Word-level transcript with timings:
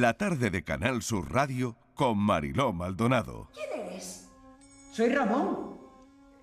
la 0.00 0.14
tarde 0.14 0.48
de 0.48 0.64
Canal 0.64 1.02
Sur 1.02 1.30
Radio 1.32 1.76
con 1.94 2.16
Mariló 2.16 2.72
Maldonado. 2.72 3.50
¿Quién 3.52 3.88
eres? 3.88 4.30
Soy 4.90 5.10
Ramón. 5.10 5.78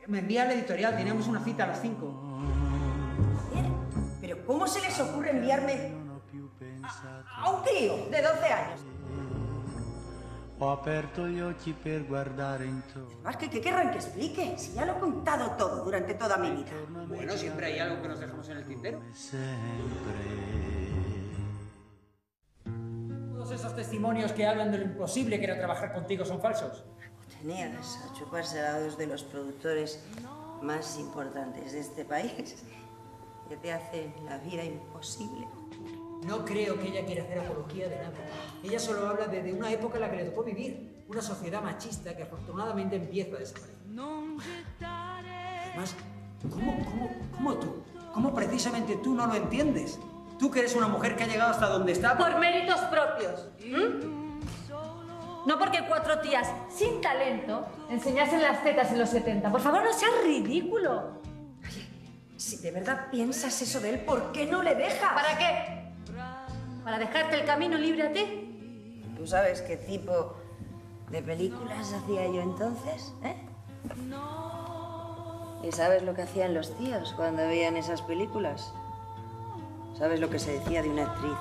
Me 0.08 0.20
envía 0.20 0.44
al 0.44 0.52
editorial, 0.52 0.96
teníamos 0.96 1.28
una 1.28 1.44
cita 1.44 1.64
a 1.64 1.68
las 1.68 1.82
5. 1.82 2.44
¿Pero 4.22 4.46
cómo 4.46 4.68
se 4.68 4.82
les 4.82 5.00
ocurre 5.00 5.32
enviarme 5.32 5.94
a, 6.84 7.42
a 7.42 7.50
un 7.50 7.64
crío 7.64 7.96
de 8.12 8.22
12 8.22 8.46
años? 8.46 8.82
Ho 10.62 10.72
aperto 10.72 11.26
gli 11.26 11.40
occhi 11.40 11.72
per 11.72 12.06
guardare 12.06 12.66
intorno. 12.66 13.22
Más 13.24 13.38
que 13.38 13.50
qué 13.50 13.62
querrán 13.62 13.92
que 13.92 13.98
explique, 13.98 14.58
si 14.58 14.74
ya 14.74 14.86
lo 14.86 14.98
he 14.98 15.00
contado 15.00 15.52
todo 15.52 15.86
durante 15.86 16.14
toda 16.16 16.38
mi 16.38 16.52
vida. 16.52 16.72
Bueno, 17.08 17.32
siempre 17.38 17.68
hay 17.68 17.80
algo 17.80 18.02
que 18.02 18.10
nos 18.10 18.20
dejamos 18.20 18.50
en 18.50 18.58
el 18.58 18.66
tintero. 18.66 19.00
Todos 19.00 19.34
testimonios 23.80 24.34
que 24.34 24.46
hablan 24.46 24.74
de 24.74 24.78
lo 24.78 24.84
imposible 24.84 25.40
que 25.40 25.46
era 25.46 25.58
trabajar 25.58 25.94
contigo 25.94 26.26
son 26.26 26.42
falsos. 26.42 26.84
Tenías 27.40 27.98
a 28.04 28.14
chuparse 28.14 28.60
a 28.60 28.78
dos 28.82 28.98
de 28.98 29.08
los 29.08 29.24
productores 29.24 30.04
más 30.62 31.00
importantes 31.00 31.72
de 31.72 31.80
este 31.80 32.04
país, 32.04 32.58
que 33.48 33.56
te 33.56 33.72
hacen 33.72 34.14
la 34.26 34.38
vida 34.40 34.66
imposible. 34.66 35.48
No 36.28 36.44
creo 36.44 36.78
que 36.78 36.90
ella 36.90 37.06
quiera 37.06 37.24
hacer 37.24 37.40
apología 37.40 37.88
de 37.88 37.96
nada. 37.96 38.12
Ella 38.62 38.80
solo 38.80 39.08
habla 39.08 39.28
de, 39.28 39.44
de 39.44 39.54
una 39.54 39.72
época 39.72 39.96
en 39.96 40.02
la 40.02 40.12
que 40.12 40.18
le 40.18 40.26
tocó 40.26 40.44
vivir. 40.44 41.06
Una 41.08 41.22
sociedad 41.22 41.62
machista 41.64 42.18
que 42.18 42.24
afortunadamente 42.24 42.98
empieza 42.98 43.38
a 43.38 43.40
desaparecer. 43.40 43.78
Además, 45.70 45.96
¿cómo, 46.50 46.84
cómo, 46.84 47.10
cómo 47.34 47.54
tú? 47.56 47.76
¿Cómo 48.14 48.36
precisamente 48.36 48.98
tú 48.98 49.16
no 49.16 49.26
lo 49.26 49.36
entiendes? 49.36 49.98
Tú 50.40 50.50
que 50.50 50.60
eres 50.60 50.76
una 50.76 50.88
mujer 50.88 51.18
que 51.18 51.26
ha 51.26 51.28
llegado 51.28 51.52
hasta 51.52 51.68
donde 51.68 51.92
está. 51.92 52.18
Por 52.18 52.40
méritos 52.40 52.80
propios. 52.82 53.50
¿m? 53.60 54.20
No 55.46 55.58
porque 55.60 55.86
cuatro 55.88 56.20
tías 56.20 56.48
sin 56.70 57.02
talento 57.02 57.66
enseñasen 57.90 58.42
las 58.42 58.64
tetas 58.64 58.92
en 58.92 59.00
los 59.00 59.10
70. 59.10 59.52
Por 59.52 59.62
favor, 59.62 59.84
no 59.84 59.94
seas 59.94 60.12
ridículo. 60.24 61.20
Si 62.38 62.58
de 62.58 62.72
verdad 62.72 63.08
piensas 63.12 63.62
eso 63.62 63.82
de 63.82 63.90
él, 63.96 64.00
¿por 64.02 64.32
qué 64.32 64.46
no 64.46 64.64
le 64.64 64.76
dejas? 64.76 65.14
¿Para 65.14 65.38
qué? 65.38 65.92
¿Para 66.84 66.98
dejarte 66.98 67.36
el 67.36 67.46
camino 67.46 67.78
libre 67.78 68.08
a 68.08 68.14
ti? 68.14 69.04
¿Tú 69.18 69.28
sabes 69.28 69.62
qué 69.62 69.76
tipo 69.76 70.36
de 71.10 71.22
películas 71.22 71.94
hacía 71.94 72.26
yo 72.28 72.42
entonces? 72.42 73.14
¿Eh? 73.24 73.36
¿Y 75.64 75.72
sabes 75.74 76.04
lo 76.04 76.14
que 76.14 76.22
hacían 76.22 76.54
los 76.54 76.78
tíos 76.78 77.14
cuando 77.14 77.42
veían 77.42 77.76
esas 77.76 78.02
películas? 78.02 78.74
¿Sabes 80.00 80.22
lo 80.22 80.30
que 80.30 80.40
se 80.40 80.54
decía 80.54 80.82
de 80.82 80.90
una 80.90 81.12
actriz 81.12 81.38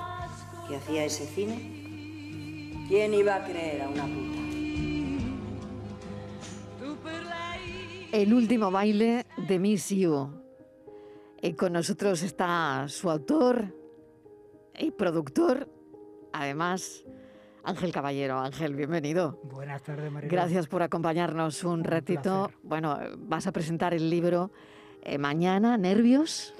que 0.67 0.75
hacía 0.75 1.05
ese 1.05 1.25
cine? 1.25 2.85
¿Quién 2.89 3.13
iba 3.13 3.35
a 3.35 3.45
creer 3.45 3.83
a 3.83 3.87
una 3.87 4.03
puta? 4.03 4.39
El 8.11 8.33
último 8.33 8.69
baile 8.69 9.25
de 9.37 9.59
Miss 9.59 9.89
You. 9.89 10.29
Y 11.41 11.53
con 11.53 11.71
nosotros 11.71 12.21
está 12.21 12.85
su 12.89 13.09
autor 13.09 13.73
y 14.77 14.91
productor, 14.91 15.69
además, 16.33 17.05
Ángel 17.63 17.93
Caballero. 17.93 18.39
Ángel, 18.39 18.75
bienvenido. 18.75 19.39
Buenas 19.43 19.83
tardes, 19.83 20.11
María. 20.11 20.29
Gracias 20.29 20.67
por 20.67 20.83
acompañarnos 20.83 21.63
un, 21.63 21.85
ratito. 21.85 22.47
placer. 22.47 22.57
Bueno, 22.63 22.99
vas 23.19 23.47
a 23.47 23.53
presentar 23.53 23.93
el 23.93 24.09
libro 24.09 24.51
eh, 25.01 25.17
mañana, 25.17 25.77
¿Nervios? 25.77 26.53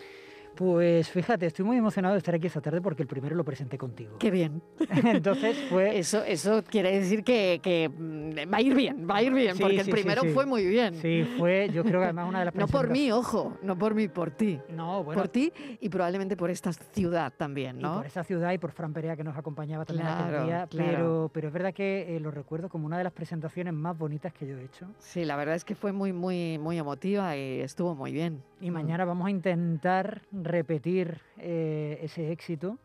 Pues 0.60 1.10
fíjate, 1.10 1.46
estoy 1.46 1.64
muy 1.64 1.78
emocionado 1.78 2.16
de 2.16 2.18
estar 2.18 2.36
aquí 2.36 2.48
esta 2.48 2.60
tarde 2.60 2.82
porque 2.82 3.04
el 3.04 3.08
primero 3.08 3.34
lo 3.34 3.46
presenté 3.46 3.78
contigo. 3.78 4.18
Qué 4.20 4.30
bien. 4.30 4.62
Entonces 5.06 5.56
fue... 5.70 5.98
Eso, 5.98 6.22
eso 6.26 6.66
quiere 6.70 7.00
decir 7.00 7.24
que, 7.24 7.62
que, 7.64 7.90
va 8.36 8.58
a 8.58 8.62
ir 8.62 8.76
bien, 8.76 9.08
va 9.10 9.18
a 9.18 9.24
ir 9.24 9.34
bien, 9.34 9.56
Sí, 9.56 9.62
porque 9.62 9.84
sí, 9.84 9.90
el 9.90 9.96
primero 9.96 10.22
sí. 10.22 10.30
fue 10.30 10.46
muy 10.46 10.66
bien. 10.66 10.96
Sí, 10.96 11.24
fue, 11.38 11.70
yo 11.74 11.84
creo 11.84 12.00
que 12.00 12.06
además 12.06 12.28
una 12.30 12.40
de 12.40 12.46
las 12.46 12.56
No 12.60 12.68
por 12.68 12.90
mí, 12.90 13.12
ojo, 13.12 13.58
no 13.64 13.78
por 13.78 13.94
mí, 13.96 14.08
por 14.08 14.32
ti. 14.32 14.60
No, 14.70 15.04
bueno, 15.04 15.22
Por 15.22 15.30
ti 15.30 15.52
y 15.80 15.90
probablemente 15.90 16.36
por 16.38 16.50
esta 16.50 16.72
ciudad 16.74 17.34
también, 17.36 17.80
y 17.80 17.84
¿no? 17.84 17.98
por 17.98 18.06
esa 18.06 18.24
ciudad 18.24 18.52
y 18.54 18.58
por 18.58 18.72
Fran 18.72 18.94
Perea 18.94 19.16
que 19.16 19.24
nos 19.24 19.38
acompañaba 19.38 19.86
también 19.86 20.08
aquel 20.08 20.28
Claro, 20.30 20.46
día, 20.46 20.68
claro. 20.68 20.90
pero, 20.92 21.32
pero 21.34 21.48
es 21.48 21.54
verdad 21.54 21.74
que 21.74 22.16
eh, 22.16 22.20
lo 22.20 22.32
recuerdo 22.32 22.70
como 22.70 22.86
una 22.86 22.98
de 22.98 23.04
las 23.04 23.14
presentaciones 23.14 23.74
más 23.74 23.98
bonitas 23.98 24.34
que 24.34 24.48
yo 24.48 24.58
he 24.58 24.64
hecho. 24.66 24.88
Sí, 25.00 25.26
la 25.26 25.36
verdad 25.36 25.56
es 25.56 25.66
que 25.66 25.76
fue 25.76 25.92
muy, 25.92 26.14
muy, 26.14 26.58
muy 26.58 26.78
emotiva 26.78 27.36
y 27.38 27.60
estuvo 27.62 27.96
muy 27.96 28.12
bien. 28.12 28.42
Y 28.62 28.72
mañana 28.72 29.06
vamos 29.06 29.28
a 29.28 29.30
intentar 29.32 30.22
repetir 30.32 31.20
eh, 31.38 32.00
ese 32.02 32.32
éxito 32.32 32.78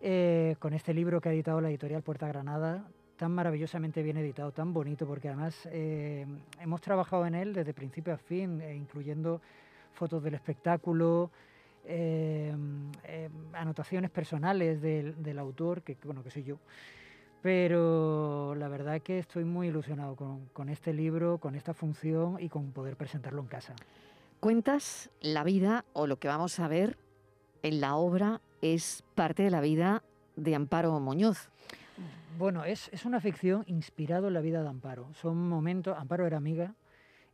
eh, 0.00 0.56
con 0.58 0.72
este 0.72 0.94
libro 0.94 1.20
que 1.20 1.28
ha 1.28 1.32
editado 1.32 1.60
la 1.60 1.68
editorial 1.68 2.02
Puerta 2.02 2.26
Granada, 2.28 2.84
tan 3.20 3.32
maravillosamente 3.32 4.02
bien 4.02 4.16
editado, 4.16 4.50
tan 4.50 4.72
bonito, 4.72 5.06
porque 5.06 5.28
además 5.28 5.68
eh, 5.70 6.24
hemos 6.58 6.80
trabajado 6.80 7.26
en 7.26 7.34
él 7.34 7.52
desde 7.52 7.74
principio 7.74 8.14
a 8.14 8.16
fin, 8.16 8.62
eh, 8.62 8.74
incluyendo 8.74 9.42
fotos 9.92 10.22
del 10.22 10.32
espectáculo, 10.32 11.30
eh, 11.84 12.50
anotaciones 13.52 14.10
personales 14.10 14.80
del, 14.80 15.22
del 15.22 15.38
autor, 15.38 15.82
que 15.82 15.98
bueno, 16.02 16.24
que 16.24 16.30
soy 16.30 16.44
yo. 16.44 16.56
Pero 17.42 18.54
la 18.54 18.68
verdad 18.68 19.02
que 19.02 19.18
estoy 19.18 19.44
muy 19.44 19.68
ilusionado 19.68 20.16
con, 20.16 20.46
con 20.54 20.70
este 20.70 20.94
libro, 20.94 21.36
con 21.36 21.54
esta 21.54 21.74
función 21.74 22.38
y 22.40 22.48
con 22.48 22.72
poder 22.72 22.96
presentarlo 22.96 23.42
en 23.42 23.48
casa. 23.48 23.74
Cuentas 24.40 25.10
la 25.20 25.44
vida 25.44 25.84
o 25.92 26.06
lo 26.06 26.18
que 26.18 26.28
vamos 26.28 26.58
a 26.58 26.68
ver 26.68 26.96
en 27.62 27.82
la 27.82 27.96
obra 27.96 28.40
es 28.62 29.04
parte 29.14 29.42
de 29.42 29.50
la 29.50 29.60
vida 29.60 30.04
de 30.36 30.54
Amparo 30.54 30.98
Muñoz. 31.00 31.50
Bueno, 32.38 32.64
es, 32.64 32.88
es 32.92 33.04
una 33.04 33.20
ficción 33.20 33.64
inspirado 33.66 34.28
en 34.28 34.34
la 34.34 34.40
vida 34.40 34.62
de 34.62 34.68
Amparo. 34.68 35.12
Son 35.14 35.48
momentos, 35.48 35.96
Amparo 35.98 36.26
era 36.26 36.36
amiga, 36.36 36.74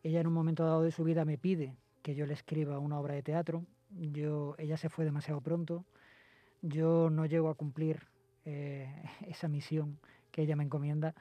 ella 0.02 0.20
en 0.20 0.26
un 0.26 0.32
momento 0.32 0.64
dado 0.64 0.82
de 0.82 0.92
su 0.92 1.04
vida 1.04 1.24
me 1.24 1.38
pide 1.38 1.74
que 2.02 2.14
yo 2.14 2.26
le 2.26 2.34
escriba 2.34 2.78
una 2.78 3.00
obra 3.00 3.14
de 3.14 3.22
teatro. 3.24 3.64
Yo, 3.90 4.54
ella 4.58 4.76
se 4.76 4.88
fue 4.88 5.04
demasiado 5.04 5.40
pronto. 5.40 5.84
Yo 6.62 7.10
no 7.10 7.26
llego 7.26 7.48
a 7.48 7.54
cumplir 7.54 8.06
eh, 8.44 8.88
esa 9.26 9.48
misión 9.48 9.98
que 10.30 10.42
ella 10.42 10.54
me 10.54 10.62
encomienda. 10.62 11.14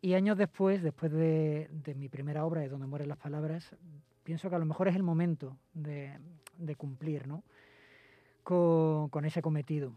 Y 0.00 0.14
años 0.14 0.38
después, 0.38 0.82
después 0.82 1.10
de, 1.10 1.68
de 1.72 1.94
mi 1.96 2.08
primera 2.08 2.44
obra, 2.44 2.60
de 2.60 2.68
Donde 2.68 2.86
mueren 2.86 3.08
las 3.08 3.18
palabras, 3.18 3.74
pienso 4.22 4.48
que 4.48 4.54
a 4.54 4.58
lo 4.60 4.66
mejor 4.66 4.86
es 4.86 4.94
el 4.94 5.02
momento 5.02 5.56
de, 5.74 6.18
de 6.56 6.76
cumplir 6.76 7.26
¿no? 7.26 7.42
con, 8.44 9.08
con 9.08 9.24
ese 9.24 9.42
cometido. 9.42 9.92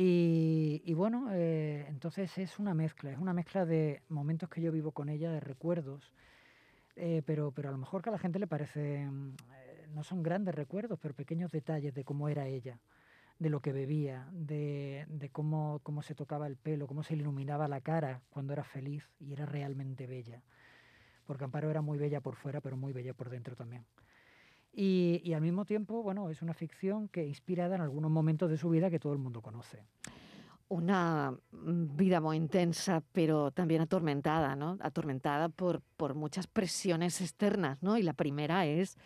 Y, 0.00 0.94
bueno, 0.94 1.28
eh, 1.32 1.84
entonces 1.88 2.38
es 2.38 2.60
una 2.60 2.72
mezcla, 2.72 3.10
es 3.10 3.18
una 3.18 3.32
mezcla 3.32 3.66
de 3.66 4.00
momentos 4.08 4.48
que 4.48 4.60
yo 4.60 4.70
vivo 4.70 4.92
con 4.92 5.08
ella, 5.08 5.32
de 5.32 5.40
recuerdos, 5.40 6.12
eh, 6.94 7.22
pero, 7.26 7.50
pero 7.50 7.70
a 7.70 7.72
lo 7.72 7.78
mejor 7.78 8.00
que 8.00 8.10
a 8.10 8.12
la 8.12 8.18
gente 8.20 8.38
le 8.38 8.46
parecen, 8.46 9.34
eh, 9.56 9.88
no 9.92 10.04
son 10.04 10.22
grandes 10.22 10.54
recuerdos, 10.54 11.00
pero 11.02 11.14
pequeños 11.14 11.50
detalles 11.50 11.94
de 11.94 12.04
cómo 12.04 12.28
era 12.28 12.46
ella, 12.46 12.78
de 13.40 13.50
lo 13.50 13.58
que 13.58 13.72
bebía, 13.72 14.28
de, 14.30 15.04
de 15.08 15.30
cómo, 15.30 15.80
cómo 15.82 16.02
se 16.02 16.14
tocaba 16.14 16.46
el 16.46 16.54
pelo, 16.56 16.86
cómo 16.86 17.02
se 17.02 17.14
iluminaba 17.14 17.66
la 17.66 17.80
cara 17.80 18.20
cuando 18.30 18.52
era 18.52 18.62
feliz 18.62 19.10
y 19.18 19.32
era 19.32 19.46
realmente 19.46 20.06
bella. 20.06 20.42
Porque 21.26 21.42
Amparo 21.42 21.70
era 21.70 21.80
muy 21.80 21.98
bella 21.98 22.20
por 22.20 22.36
fuera, 22.36 22.60
pero 22.60 22.76
muy 22.76 22.92
bella 22.92 23.14
por 23.14 23.30
dentro 23.30 23.56
también. 23.56 23.84
Y, 24.80 25.20
y 25.24 25.32
al 25.32 25.40
mismo 25.40 25.64
tiempo, 25.64 26.04
bueno, 26.04 26.30
es 26.30 26.40
una 26.40 26.54
ficción 26.54 27.08
que 27.08 27.26
inspirada 27.26 27.74
en 27.74 27.80
algunos 27.80 28.12
momentos 28.12 28.48
de 28.48 28.56
su 28.56 28.70
vida 28.70 28.90
que 28.90 29.00
todo 29.00 29.12
el 29.12 29.18
mundo 29.18 29.42
conoce. 29.42 29.82
Una 30.68 31.32
mm, 31.50 31.96
vida 31.96 32.20
muy 32.20 32.36
intensa, 32.36 33.02
pero 33.10 33.50
también 33.50 33.80
atormentada, 33.80 34.54
¿no? 34.54 34.78
Atormentada 34.80 35.48
por, 35.48 35.82
por 35.96 36.14
muchas 36.14 36.46
presiones 36.46 37.20
externas, 37.20 37.82
¿no? 37.82 37.98
Y 37.98 38.04
la 38.04 38.12
primera 38.12 38.66
es 38.66 38.96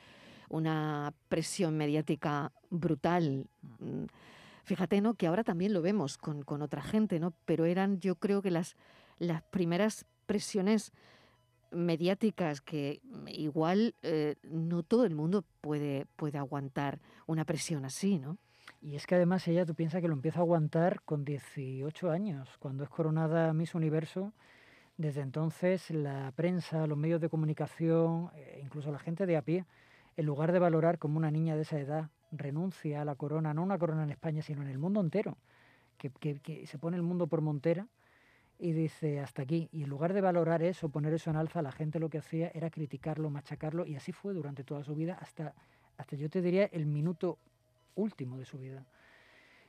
una 0.50 1.14
presión 1.30 1.78
mediática 1.78 2.52
brutal. 2.68 3.46
Mm, 3.78 4.04
Fíjate, 4.64 5.00
¿no? 5.00 5.14
Que 5.14 5.26
ahora 5.26 5.42
también 5.42 5.72
lo 5.72 5.80
vemos 5.80 6.18
con, 6.18 6.42
con 6.42 6.60
otra 6.60 6.82
gente, 6.82 7.18
¿no? 7.18 7.32
Pero 7.46 7.64
eran, 7.64 7.98
yo 7.98 8.16
creo 8.16 8.42
que 8.42 8.50
las, 8.50 8.76
las 9.18 9.42
primeras 9.42 10.04
presiones 10.26 10.92
mediáticas 11.72 12.60
que 12.60 13.00
mm, 13.04 13.28
igual 13.28 13.94
eh, 14.02 14.36
no 14.42 14.82
todo 14.82 15.04
el 15.04 15.14
mundo 15.14 15.44
puede, 15.60 16.06
puede 16.16 16.38
aguantar 16.38 17.00
una 17.26 17.44
presión 17.44 17.84
así, 17.84 18.18
¿no? 18.18 18.38
Y 18.80 18.96
es 18.96 19.06
que 19.06 19.14
además 19.14 19.46
ella, 19.46 19.64
tú 19.64 19.74
piensas 19.74 20.00
que 20.00 20.08
lo 20.08 20.14
empieza 20.14 20.40
a 20.40 20.42
aguantar 20.42 21.02
con 21.02 21.24
18 21.24 22.10
años, 22.10 22.48
cuando 22.58 22.82
es 22.82 22.90
coronada 22.90 23.52
Miss 23.52 23.74
Universo. 23.74 24.32
Desde 24.96 25.20
entonces 25.20 25.90
la 25.90 26.32
prensa, 26.34 26.86
los 26.86 26.98
medios 26.98 27.20
de 27.20 27.28
comunicación, 27.28 28.30
eh, 28.34 28.60
incluso 28.62 28.90
la 28.90 28.98
gente 28.98 29.24
de 29.24 29.36
a 29.36 29.42
pie, 29.42 29.64
en 30.16 30.26
lugar 30.26 30.52
de 30.52 30.58
valorar 30.58 30.98
como 30.98 31.16
una 31.16 31.30
niña 31.30 31.54
de 31.54 31.62
esa 31.62 31.78
edad 31.78 32.10
renuncia 32.32 33.02
a 33.02 33.04
la 33.04 33.14
corona, 33.14 33.54
no 33.54 33.62
una 33.62 33.78
corona 33.78 34.02
en 34.02 34.10
España, 34.10 34.42
sino 34.42 34.62
en 34.62 34.68
el 34.68 34.78
mundo 34.78 35.00
entero, 35.00 35.36
que, 35.96 36.66
se 36.66 36.78
pone 36.78 36.96
el 36.96 37.02
mundo 37.02 37.26
por 37.26 37.40
montera 37.40 37.86
y 38.62 38.72
dice 38.72 39.18
hasta 39.18 39.42
aquí. 39.42 39.68
Y 39.72 39.82
en 39.82 39.90
lugar 39.90 40.12
de 40.12 40.20
valorar 40.20 40.62
eso, 40.62 40.88
poner 40.88 41.12
eso 41.12 41.30
en 41.30 41.36
alza, 41.36 41.62
la 41.62 41.72
gente 41.72 41.98
lo 41.98 42.08
que 42.08 42.18
hacía 42.18 42.52
era 42.54 42.70
criticarlo, 42.70 43.28
machacarlo, 43.28 43.84
y 43.84 43.96
así 43.96 44.12
fue 44.12 44.32
durante 44.32 44.62
toda 44.62 44.84
su 44.84 44.94
vida, 44.94 45.18
hasta, 45.20 45.52
hasta 45.96 46.14
yo 46.14 46.30
te 46.30 46.40
diría 46.40 46.66
el 46.66 46.86
minuto 46.86 47.38
último 47.96 48.38
de 48.38 48.44
su 48.44 48.58
vida. 48.58 48.86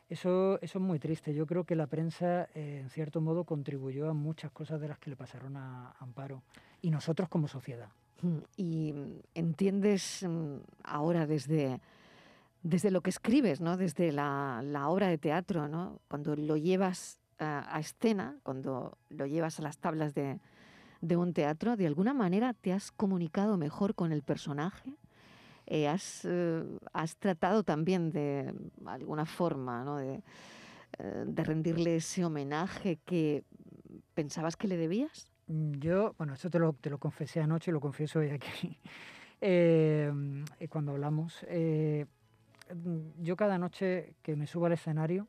Eso, 0.08 0.60
eso 0.62 0.78
es 0.78 0.84
muy 0.84 1.00
triste. 1.00 1.34
Yo 1.34 1.48
creo 1.48 1.64
que 1.64 1.76
la 1.76 1.88
prensa, 1.88 2.48
eh, 2.54 2.82
en 2.82 2.90
cierto 2.92 3.20
modo, 3.20 3.46
contribuyó 3.46 4.10
a 4.10 4.14
muchas 4.14 4.52
cosas 4.52 4.80
de 4.80 4.90
las 4.90 5.00
que 5.00 5.10
le 5.10 5.16
pasaron 5.16 5.58
a 5.58 5.96
Amparo. 6.00 6.44
Y 6.84 6.92
nosotros 6.92 7.30
como 7.30 7.48
sociedad. 7.48 7.90
Mm, 8.22 8.38
Y 8.58 8.94
mm, 8.94 9.20
entiendes 9.34 10.24
mm, 10.24 10.58
ahora 10.84 11.26
desde, 11.26 11.80
desde 12.62 12.92
lo 12.92 13.02
que 13.02 13.10
escribes, 13.10 13.60
¿no? 13.60 13.76
desde 13.76 14.12
la, 14.12 14.62
la 14.64 14.88
obra 14.90 15.08
de 15.08 15.18
teatro, 15.18 15.68
¿no? 15.68 16.00
cuando 16.08 16.36
lo 16.36 16.58
llevas 16.58 17.23
a, 17.44 17.76
a 17.76 17.80
escena, 17.80 18.36
cuando 18.44 18.98
lo 19.10 19.26
llevas 19.26 19.60
a 19.60 19.64
las 19.64 19.78
tablas 19.78 20.14
de, 20.14 20.40
de 21.02 21.18
un 21.18 21.34
teatro, 21.34 21.76
de 21.76 21.86
alguna 21.88 22.14
manera 22.14 22.54
te 22.54 22.74
has 22.74 22.92
comunicado 22.92 23.58
mejor 23.58 23.94
con 23.96 24.12
el 24.12 24.22
personaje. 24.24 24.94
Eh, 25.66 25.88
has, 25.88 26.26
eh, 26.26 26.64
has 26.92 27.16
tratado 27.18 27.64
también 27.64 28.12
de 28.12 28.54
alguna 28.86 29.26
forma 29.26 29.84
¿no? 29.84 29.98
de, 29.98 30.22
eh, 31.00 31.24
de 31.26 31.44
rendirle 31.44 31.96
ese 31.98 32.26
homenaje 32.26 32.98
que 33.06 33.44
pensabas 34.14 34.56
que 34.58 34.68
le 34.68 34.78
debías. 34.78 35.28
Yo, 35.48 36.16
bueno, 36.18 36.34
esto 36.34 36.50
te 36.50 36.60
lo, 36.60 36.74
te 36.74 36.90
lo 36.90 36.98
confesé 36.98 37.42
anoche 37.42 37.72
y 37.72 37.74
lo 37.74 37.80
confieso 37.82 38.20
hoy 38.20 38.30
aquí, 38.30 38.78
eh, 39.42 40.12
eh, 40.60 40.68
cuando 40.68 40.92
hablamos. 40.94 41.46
eh, 41.48 42.06
yo 43.22 43.36
cada 43.36 43.58
noche 43.58 44.16
que 44.24 44.36
me 44.36 44.48
subo 44.48 44.66
al 44.66 44.74
escenario, 44.74 45.28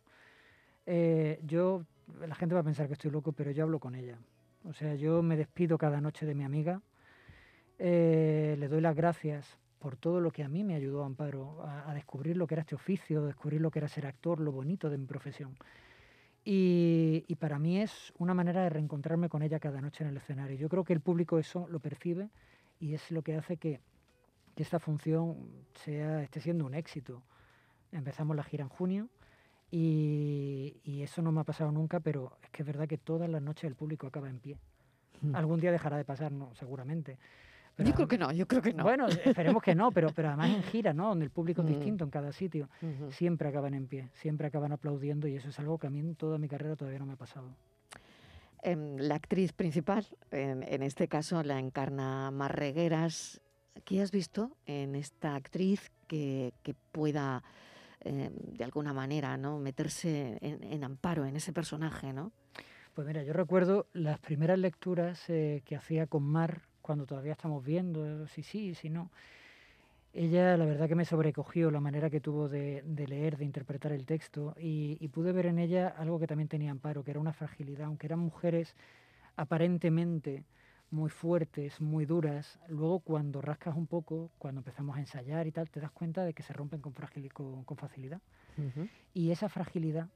eh, 0.87 1.41
yo, 1.45 1.85
la 2.27 2.35
gente 2.35 2.55
va 2.55 2.61
a 2.61 2.65
pensar 2.65 2.87
que 2.87 2.95
estoy 2.95 3.11
loco, 3.11 3.33
pero 3.33 3.51
yo 3.51 3.65
hablo 3.65 3.79
con 3.79 3.95
ella. 3.95 4.19
O 4.65 4.73
sea, 4.73 4.95
yo 4.95 5.23
me 5.23 5.37
despido 5.37 5.77
cada 5.79 6.01
noche 6.01 6.27
de 6.27 6.35
mi 6.35 6.45
amiga, 6.45 6.81
eh, 7.79 8.57
le 8.59 8.69
doy 8.69 8.81
las 8.81 8.95
gracias 8.95 9.59
por 9.79 9.97
todo 9.97 10.21
lo 10.21 10.31
que 10.31 10.43
a 10.43 10.49
mí 10.49 10.65
me 10.65 10.75
ayudó 10.75 11.05
Amparo 11.05 11.63
a, 11.63 11.93
descubrir 11.93 12.37
lo 12.37 12.47
que 12.47 12.55
era 12.55 12.63
este 12.63 12.75
oficio, 12.75 13.27
descubrir 13.27 13.61
lo 13.61 13.71
que 13.71 13.81
era 13.81 13.89
ser 13.89 14.07
actor, 14.07 14.41
lo 14.41 14.53
bonito 14.53 14.89
de 14.89 14.97
mi 14.97 15.07
profesión. 15.07 15.57
Y, 16.43 17.35
para 17.39 17.59
mí 17.59 17.81
es 17.81 18.13
una 18.19 18.33
manera 18.33 18.63
de 18.63 18.71
reencontrarme 18.71 19.29
con 19.29 19.43
ella 19.43 19.59
cada 19.59 19.81
noche 19.81 20.05
en 20.05 20.11
el 20.11 20.17
escenario. 20.17 20.57
Yo 20.57 20.69
creo 20.69 20.85
que 20.85 20.93
el 20.93 21.01
público 21.01 21.39
eso 21.39 21.67
lo 21.69 21.81
percibe 21.81 22.31
y 22.81 22.95
es 22.95 23.11
lo 23.11 23.23
que 23.23 23.37
hace 23.37 23.57
que, 23.57 23.81
que 24.55 24.63
esta 24.63 24.79
función 24.79 25.37
sea, 25.75 26.23
esté 26.23 26.41
siendo 26.41 26.65
un 26.65 26.75
éxito. 26.75 27.23
Empezamos 27.93 28.37
la 28.37 28.45
gira 28.45 28.63
en 28.63 28.71
junio 28.71 29.09
y, 29.77 30.81
y 30.85 31.03
eso 31.03 31.21
no 31.21 31.33
me 31.33 31.41
ha 31.41 31.45
pasado 31.45 31.73
nunca, 31.73 31.99
pero 32.01 32.39
es 32.43 32.51
que 32.51 32.63
es 32.63 32.67
verdad 32.67 32.87
que 32.87 32.97
todas 32.99 33.29
las 33.29 33.43
noches 33.43 33.65
el 33.65 33.75
público 33.75 34.07
acaba 34.07 34.29
en 34.31 34.39
pie. 34.39 34.57
Mm. 35.21 35.35
Algún 35.35 35.59
día 35.61 35.73
dejará 35.73 35.97
de 35.97 36.05
pasar, 36.05 36.31
no, 36.31 36.55
seguramente. 36.55 37.19
Pero 37.75 37.89
Yo 37.89 37.95
creo 37.97 38.07
que 38.07 38.19
no, 38.19 38.31
yo 38.31 38.47
creo 38.47 38.63
que 38.63 38.73
no. 38.73 38.85
Bueno, 38.85 39.09
esperemos 39.09 39.61
que 39.61 39.75
no, 39.75 39.91
pero, 39.91 40.11
pero 40.15 40.29
además 40.29 40.51
en 40.51 40.63
gira, 40.63 40.93
¿no? 40.93 41.09
Donde 41.09 41.25
el 41.25 41.31
público 41.33 41.63
es 41.63 41.67
Mm. 41.67 41.71
distinto 41.73 42.05
en 42.05 42.11
cada 42.11 42.31
sitio 42.33 42.69
Ujú. 42.83 43.11
siempre 43.11 43.49
acaban 43.49 43.75
en 43.75 43.89
pie, 43.89 44.11
siempre 44.15 44.47
acaban 44.47 44.71
aplaudiendo 44.71 45.27
y 45.27 45.35
eso 45.35 45.49
es 45.49 45.59
algo 45.59 45.77
que 45.79 45.89
a 45.89 45.91
mí 45.91 45.99
en 45.99 46.15
toda 46.15 46.39
mi 46.39 46.47
carrera 46.47 46.77
todavía 46.77 47.01
no 47.01 47.07
me 47.07 47.15
ha 47.15 47.17
pasado. 47.17 47.49
Em, 48.63 48.97
la 48.99 49.17
actriz 49.17 49.53
principal, 49.53 50.07
en, 50.31 50.63
en 50.63 50.83
este 50.85 51.09
caso 51.09 51.43
la 51.43 51.59
encarna 51.59 52.31
Mar 52.31 52.57
Regueras. 52.57 53.41
¿Qué 53.85 54.01
has 54.01 54.13
visto 54.13 54.53
en 54.67 54.95
esta 54.95 55.35
actriz 55.35 55.91
que, 56.07 56.53
que 56.63 56.75
pueda, 56.93 57.43
em, 58.01 58.33
de 58.33 58.65
alguna 58.65 58.93
manera, 58.93 59.37
¿no? 59.37 59.59
meterse 59.59 60.39
en, 60.41 60.85
amparo 60.85 61.25
en 61.25 61.37
ese 61.37 61.53
personaje? 61.53 62.13
¿no? 62.13 62.33
Pues 62.95 63.07
mira, 63.07 63.23
yo 63.23 63.33
recuerdo 63.33 63.87
las 63.93 64.19
primeras 64.19 64.59
lecturas 64.59 65.23
eh, 65.29 65.63
que 65.65 65.77
hacía 65.77 66.07
con 66.07 66.23
Mar 66.23 66.63
cuando 66.83 67.07
todavía 67.07 67.33
estamos 67.33 67.65
viendo 67.65 68.25
eh, 68.25 68.29
si 68.29 68.43
sí, 68.43 68.75
si 68.75 68.91
no. 68.91 69.11
Ella, 70.13 70.57
la 70.57 70.65
verdad 70.65 70.87
que 70.87 70.95
me 70.95 71.05
sobrecogió 71.05 71.73
la 71.73 71.81
manera 71.81 72.09
que 72.09 72.21
tuvo 72.21 72.49
de, 72.49 72.85
leer, 73.09 73.37
de 73.37 73.45
interpretar 73.45 73.91
el 73.91 74.07
texto 74.07 74.55
y 74.57 75.09
pude 75.09 75.33
ver 75.33 75.47
en 75.47 75.59
ella 75.59 75.89
algo 75.89 76.21
que 76.21 76.29
también 76.29 76.47
tenía 76.47 76.71
Amparo, 76.71 77.03
que 77.03 77.11
era 77.11 77.19
una 77.19 77.33
fragilidad, 77.33 77.87
aunque 77.87 78.07
eran 78.07 78.21
mujeres 78.21 78.77
aparentemente 79.35 80.45
muy 80.95 81.11
fuertes, 81.11 81.81
muy 81.81 82.07
duras, 82.07 82.59
luego 82.69 83.01
cuando 83.01 83.41
rascas 83.43 83.77
un 83.77 83.87
poco, 83.87 84.31
cuando 84.39 84.61
empezamos 84.61 84.97
a 84.97 85.01
ensayar 85.01 85.47
y 85.47 85.53
tal, 85.53 85.69
te 85.69 85.81
das 85.81 85.91
cuenta 85.91 86.25
de 86.25 86.33
que 86.35 86.43
se 86.43 86.53
rompen 86.53 86.81
con, 86.81 86.95
fragili- 86.95 87.33
con- 87.33 87.65
con 87.65 87.77
facilidad. 87.77 88.21
Y 89.13 89.31
esa 89.33 89.49
fragilidad 89.49 90.09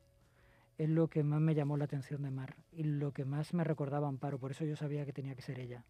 es 0.78 0.88
lo 0.88 1.08
que 1.08 1.24
más 1.24 1.40
me 1.40 1.54
llamó 1.56 1.76
la 1.76 1.84
atención 1.86 2.22
de 2.22 2.30
Mar 2.30 2.54
y 2.72 2.84
lo 2.84 3.12
que 3.12 3.24
más 3.24 3.52
me 3.54 3.64
recordaba 3.64 4.06
a 4.06 4.10
Amparo, 4.10 4.38
por 4.38 4.52
eso 4.52 4.64
yo 4.64 4.76
sabía 4.76 5.04
que 5.04 5.12
tenía 5.12 5.34
que 5.34 5.42
ser 5.42 5.58
ella. 5.58 5.84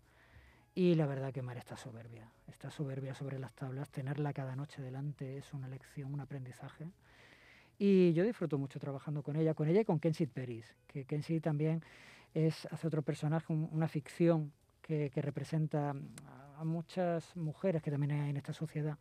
Y 0.75 0.95
la 0.95 1.07
verdad 1.07 1.33
que 1.33 1.43
Mar 1.43 1.59
está 1.59 1.77
soberbia, 1.77 2.31
está 2.47 2.71
soberbia 2.71 3.15
sobre 3.15 3.39
las 3.39 3.53
tablas, 3.53 3.91
tenerla 3.91 4.33
cada 4.33 4.57
noche 4.57 4.81
delante 4.81 5.37
es 5.37 5.53
una 5.53 5.69
lección, 5.69 6.15
un 6.15 6.21
aprendizaje. 6.21 6.87
Y 7.79 8.13
yo 8.15 8.25
disfruto 8.25 8.59
mucho 8.59 8.79
trabajando 8.81 9.23
con 9.23 9.37
ella, 9.37 9.55
con 9.55 9.69
ella 9.69 9.83
y 9.83 9.85
con 9.85 10.01
Kensit 10.01 10.31
Peris, 10.31 10.75
que 10.87 11.05
Kensit 11.05 11.45
también 11.45 11.83
es, 12.35 12.67
hace 12.71 12.87
otro 12.87 13.03
personaje, 13.03 13.53
un- 13.53 13.69
una 13.73 13.89
ficción 13.89 14.53
que, 14.89 15.11
que 15.11 15.21
representa 15.23 15.91
a- 15.91 16.65
muchas 16.65 17.37
mujeres 17.37 17.83
que 17.83 17.91
también 17.91 18.11
hay 18.13 18.31
en 18.31 18.37
esta 18.39 18.53
sociedad. 18.53 18.99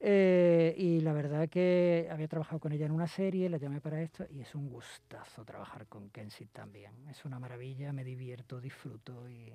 Eh, 0.00 0.74
y 0.76 1.00
la 1.00 1.12
verdad 1.12 1.48
que 1.48 2.08
había 2.10 2.26
trabajado 2.28 2.58
con 2.58 2.72
ella 2.72 2.86
en 2.86 2.92
una 2.92 3.06
serie, 3.06 3.48
la 3.48 3.56
llamé 3.58 3.80
para 3.80 4.02
esto 4.02 4.26
y 4.30 4.40
es 4.40 4.54
un 4.54 4.68
gustazo 4.68 5.44
trabajar 5.44 5.86
con 5.86 6.10
Kensit 6.10 6.50
también. 6.52 6.92
Es 7.08 7.24
una 7.24 7.38
maravilla, 7.38 7.92
me 7.92 8.02
divierto, 8.04 8.60
disfruto 8.60 9.30
y, 9.30 9.52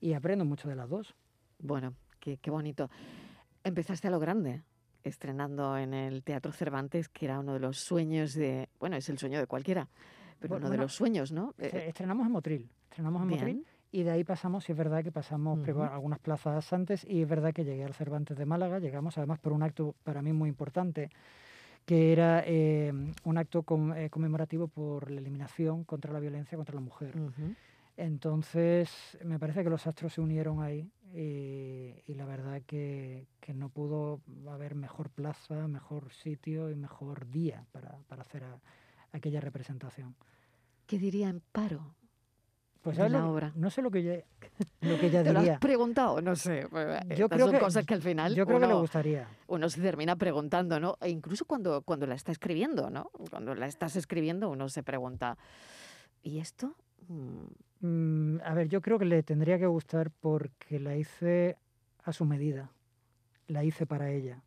y 0.00 0.12
aprendo 0.12 0.44
mucho 0.44 0.68
de 0.68 0.76
las 0.76 0.88
dos. 0.88 1.14
Bueno, 1.58 1.94
qué, 2.20 2.36
qué 2.36 2.50
bonito. 2.50 2.88
Empezaste 3.64 4.06
a 4.08 4.10
lo 4.10 4.20
grande, 4.20 4.62
estrenando 5.02 5.76
en 5.76 5.92
el 5.92 6.22
Teatro 6.22 6.52
Cervantes, 6.52 7.08
que 7.08 7.24
era 7.26 7.40
uno 7.40 7.54
de 7.54 7.60
los 7.60 7.78
sueños 7.78 8.34
de... 8.34 8.68
Bueno, 8.78 8.96
es 8.96 9.08
el 9.08 9.18
sueño 9.18 9.38
de 9.40 9.46
cualquiera, 9.46 9.88
pero 10.38 10.56
uno 10.56 10.70
de 10.70 10.76
los 10.78 10.94
sueños, 10.94 11.32
¿no? 11.32 11.54
Eh, 11.58 11.86
Estrenamos 11.88 12.26
en 12.26 12.32
Motril, 12.32 12.70
estrenamos 12.84 13.22
en 13.22 13.28
Motril 13.28 13.54
bien. 13.56 13.77
Y 13.90 14.02
de 14.02 14.10
ahí 14.10 14.24
pasamos, 14.24 14.64
si 14.64 14.72
es 14.72 14.78
verdad 14.78 15.02
que 15.02 15.12
pasamos 15.12 15.58
pero 15.64 15.80
Ujú. 15.82 15.92
algunas 15.92 16.18
plazas 16.18 16.72
antes 16.72 17.04
y 17.08 17.22
es 17.22 17.28
verdad 17.28 17.52
que 17.52 17.64
llegué 17.64 17.84
al 17.84 17.94
Cervantes 17.94 18.36
de 18.36 18.44
Málaga, 18.46 18.78
llegamos 18.78 19.16
además 19.18 19.38
por 19.38 19.52
un 19.52 19.62
acto 19.62 19.94
para 20.04 20.22
mí 20.22 20.32
muy 20.32 20.48
importante 20.48 21.10
que 21.86 22.12
era 22.12 22.42
eh, 22.46 22.92
un 23.24 23.38
acto 23.38 23.62
com- 23.62 23.94
eh, 23.94 24.10
conmemorativo 24.10 24.68
por 24.68 25.10
la 25.10 25.20
eliminación 25.20 25.84
contra 25.84 26.12
la 26.12 26.20
violencia 26.20 26.56
contra 26.58 26.74
la 26.74 26.82
mujer. 26.82 27.16
Ujú. 27.16 27.54
Entonces, 27.96 29.18
me 29.24 29.38
parece 29.38 29.64
que 29.64 29.70
los 29.70 29.86
astros 29.86 30.12
se 30.12 30.20
unieron 30.20 30.62
ahí 30.62 30.88
y, 31.14 31.94
y 32.06 32.14
la 32.14 32.26
verdad 32.26 32.62
que, 32.66 33.26
que 33.40 33.54
no 33.54 33.70
pudo 33.70 34.20
haber 34.48 34.74
mejor 34.74 35.10
plaza, 35.10 35.66
mejor 35.66 36.12
sitio 36.12 36.70
y 36.70 36.76
mejor 36.76 37.28
día 37.28 37.64
para, 37.72 37.98
para 38.06 38.22
hacer 38.22 38.44
a- 38.44 38.60
aquella 39.12 39.40
representación. 39.40 40.14
¿Qué 40.86 40.98
diría 40.98 41.28
Amparo? 41.28 41.94
Pues 42.88 42.96
de 42.96 43.00
¿sabes 43.02 43.12
la 43.12 43.18
lo 43.20 43.24
que- 43.26 43.30
obra? 43.30 43.52
no 43.56 43.70
sé 43.70 43.82
lo 43.82 43.90
que 43.90 43.98
ella, 44.00 44.24
lo 44.82 44.98
que 44.98 45.06
ella 45.06 45.22
¿Te 45.24 45.32
lo 45.32 45.40
has 45.40 45.58
preguntado? 45.58 46.20
No 46.20 46.34
sé. 46.36 46.60
eh, 46.60 46.66
Yo 47.16 47.24
estas 47.26 47.28
creo 47.30 47.46
son 47.46 47.54
que, 47.54 47.58
cosas 47.60 47.86
que 47.86 47.94
al 47.94 48.02
final 48.02 48.34
yo 48.34 48.46
creo 48.46 48.60
que 48.60 48.66
le 48.66 48.74
gustaría. 48.74 49.28
uno 49.46 49.68
se 49.68 49.80
termina 49.80 50.16
preguntando, 50.16 50.78
¿no? 50.80 50.96
E 51.00 51.08
incluso 51.10 51.44
cuando, 51.44 51.82
cuando 51.82 52.06
la 52.06 52.14
está 52.14 52.32
escribiendo, 52.32 52.90
¿no? 52.90 53.10
Cuando 53.30 53.54
la 53.54 53.66
estás 53.66 53.96
escribiendo, 53.96 54.50
uno 54.50 54.68
se 54.68 54.82
pregunta, 54.82 55.36
¿y 56.22 56.38
esto? 56.38 56.74
Mm, 57.80 58.38
a 58.44 58.54
ver, 58.54 58.68
yo 58.68 58.80
creo 58.82 58.98
que 58.98 59.04
le 59.04 59.22
tendría 59.22 59.58
que 59.58 59.66
gustar 59.66 60.10
porque 60.10 60.80
la 60.80 60.96
hice 60.96 61.56
a 62.04 62.12
su 62.12 62.24
medida. 62.24 62.70
La 63.46 63.64
hice 63.64 63.86
para 63.86 64.10
ella. 64.10 64.42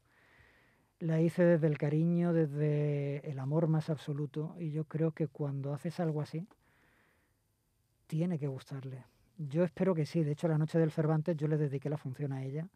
La 1.00 1.20
hice 1.22 1.44
desde 1.44 1.68
el 1.68 1.78
cariño, 1.78 2.34
desde 2.34 3.28
el 3.30 3.40
amor 3.40 3.68
más 3.68 3.90
absoluto. 3.90 4.56
Y 4.60 4.72
yo 4.72 4.84
creo 4.86 5.12
que 5.12 5.28
cuando 5.28 5.74
haces 5.74 6.00
algo 6.00 6.22
así, 6.22 6.46
tiene 8.12 8.38
que 8.38 8.48
gustarle. 8.48 9.06
Yo 9.38 9.64
espero 9.64 9.96
que 9.96 10.06
sí. 10.06 10.22
De 10.22 10.34
hecho, 10.34 10.50
la 10.50 10.58
noche 10.58 10.78
del 10.78 10.92
Cervantes 10.92 11.38
yo 11.38 11.48
le 11.48 11.56
dediqué 11.56 11.90
la 11.90 11.96
función 11.96 12.34
a 12.34 12.44
ella. 12.44 12.68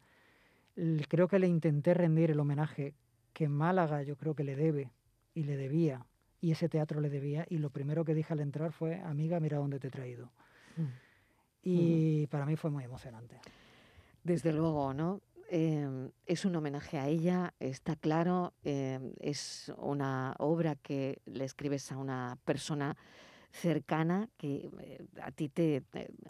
Creo 1.10 1.28
que 1.28 1.40
le 1.40 1.48
intenté 1.48 1.94
rendir 1.94 2.32
el 2.32 2.40
homenaje 2.40 2.94
que 3.34 3.50
Málaga 3.50 4.02
yo 4.02 4.16
creo 4.16 4.34
que 4.34 4.46
le 4.46 4.56
debe 4.56 4.94
y 5.34 5.44
le 5.44 5.58
debía. 5.58 6.06
Y 6.40 6.52
ese 6.52 6.70
teatro 6.70 7.02
le 7.02 7.10
debía. 7.10 7.46
Y 7.50 7.58
lo 7.58 7.70
primero 7.70 8.06
que 8.06 8.16
dije 8.16 8.32
al 8.32 8.40
entrar 8.40 8.72
fue, 8.72 9.02
amiga, 9.02 9.42
mira 9.42 9.58
dónde 9.58 9.78
te 9.78 9.90
he 9.90 9.92
traído. 9.92 10.32
mm. 10.78 10.88
Y 11.64 12.28
para 12.28 12.46
mí 12.46 12.56
fue 12.56 12.72
muy 12.72 12.86
emocionante. 12.86 13.42
Desde 14.24 14.54
luego, 14.54 14.94
¿no? 14.94 15.20
Eh, 15.50 16.10
es 16.26 16.46
un 16.46 16.56
homenaje 16.56 16.98
a 16.98 17.10
ella, 17.10 17.54
está 17.60 17.98
claro, 17.98 18.54
eh, 18.64 19.00
es 19.20 19.70
una 19.80 20.34
obra 20.40 20.76
que 20.76 21.22
le 21.26 21.44
escribes 21.44 21.92
a 21.92 21.98
una 21.98 22.38
persona 22.46 22.96
cercana 23.56 24.30
que 24.38 24.70
eh, 24.82 25.06
a 25.22 25.32
ti 25.32 25.50
te, 25.50 25.84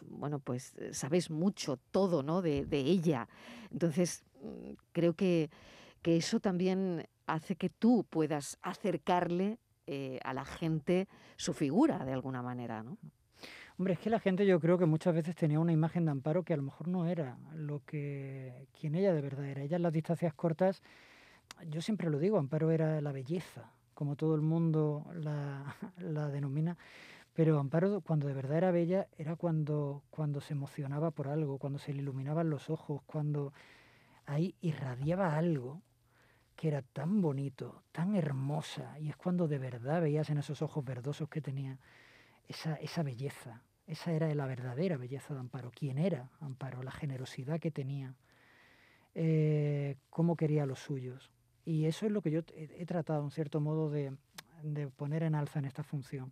bueno, 0.07 0.39
pues 0.39 0.73
eh, 0.77 0.93
sabes 0.93 1.29
mucho, 1.29 1.77
todo, 1.91 2.23
¿no? 2.23 2.41
De, 2.41 2.65
de 2.65 2.77
ella. 2.77 3.27
Entonces, 3.71 4.23
mm, 4.41 4.73
creo 4.91 5.13
que, 5.13 5.49
que 6.01 6.17
eso 6.17 6.39
también 6.39 7.07
hace 7.25 7.55
que 7.55 7.69
tú 7.69 8.05
puedas 8.09 8.57
acercarle 8.61 9.57
eh, 9.87 10.19
a 10.23 10.33
la 10.33 10.45
gente 10.45 11.07
su 11.35 11.53
figura 11.53 12.05
de 12.05 12.13
alguna 12.13 12.41
manera, 12.41 12.83
¿no? 12.83 12.97
Hombre, 13.77 13.93
es 13.95 13.99
que 13.99 14.09
la 14.09 14.19
gente 14.19 14.45
yo 14.45 14.61
creo 14.61 14.77
que 14.77 14.85
muchas 14.85 15.13
veces 15.13 15.35
tenía 15.35 15.59
una 15.59 15.73
imagen 15.73 16.05
de 16.05 16.11
Amparo 16.11 16.43
que 16.43 16.53
a 16.53 16.57
lo 16.57 16.63
mejor 16.63 16.87
no 16.87 17.07
era 17.07 17.37
lo 17.53 17.83
que 17.85 18.67
quien 18.79 18.95
ella 18.95 19.13
de 19.13 19.21
verdad 19.21 19.45
era. 19.45 19.63
Ella 19.63 19.75
en 19.75 19.83
las 19.83 19.91
distancias 19.91 20.33
cortas, 20.33 20.81
yo 21.67 21.81
siempre 21.81 22.09
lo 22.09 22.19
digo, 22.19 22.37
Amparo 22.37 22.71
era 22.71 23.01
la 23.01 23.11
belleza 23.11 23.73
como 23.95 24.15
todo 24.15 24.35
el 24.35 24.41
mundo 24.41 25.07
la, 25.15 25.75
la 25.97 26.29
denomina, 26.29 26.77
pero 27.35 27.59
Amparo, 27.59 27.99
cuando 27.99 28.27
de 28.27 28.33
verdad 28.33 28.57
era 28.57 28.71
bella, 28.71 29.07
era 29.17 29.35
cuando, 29.35 30.03
cuando 30.09 30.39
se 30.39 30.53
emocionaba 30.53 31.11
por 31.11 31.27
algo, 31.27 31.59
cuando 31.59 31.79
se 31.79 31.93
le 31.93 32.01
iluminaban 32.01 32.49
los 32.49 32.69
ojos, 32.69 33.01
cuando 33.05 33.51
ahí 34.25 34.55
irradiaba 34.61 35.35
algo 35.35 35.81
que 36.55 36.69
era 36.69 36.81
tan 36.81 37.21
bonito, 37.21 37.83
tan 37.91 38.15
hermosa, 38.15 38.97
y 38.99 39.09
es 39.09 39.17
cuando 39.17 39.49
de 39.49 39.59
verdad 39.59 40.01
veías 40.01 40.29
en 40.29 40.37
esos 40.37 40.61
ojos 40.61 40.85
verdosos 40.85 41.27
que 41.27 41.41
tenía 41.41 41.77
esa, 42.47 42.75
esa 42.75 43.03
belleza. 43.03 43.61
Esa 43.85 44.13
era 44.13 44.33
la 44.33 44.45
verdadera 44.45 44.95
belleza 44.95 45.33
de 45.33 45.41
Amparo. 45.41 45.71
¿Quién 45.75 45.97
era 45.97 46.29
Amparo? 46.39 46.83
La 46.83 46.91
generosidad 46.91 47.59
que 47.59 47.69
tenía, 47.69 48.15
eh, 49.13 49.97
cómo 50.09 50.37
quería 50.37 50.65
los 50.65 50.79
suyos. 50.79 51.29
Y 51.65 51.85
eso 51.85 52.05
es 52.05 52.13
lo 52.13 52.21
que 52.21 52.31
yo 52.31 52.39
he, 52.55 52.69
he 52.79 52.85
tratado, 52.85 53.25
en 53.25 53.31
cierto 53.31 53.59
modo, 53.59 53.89
de, 53.89 54.15
de, 54.63 54.87
poner 54.87 55.23
en 55.23 55.35
alza 55.35 55.59
en 55.59 55.65
esta 55.65 55.83
función. 55.83 56.31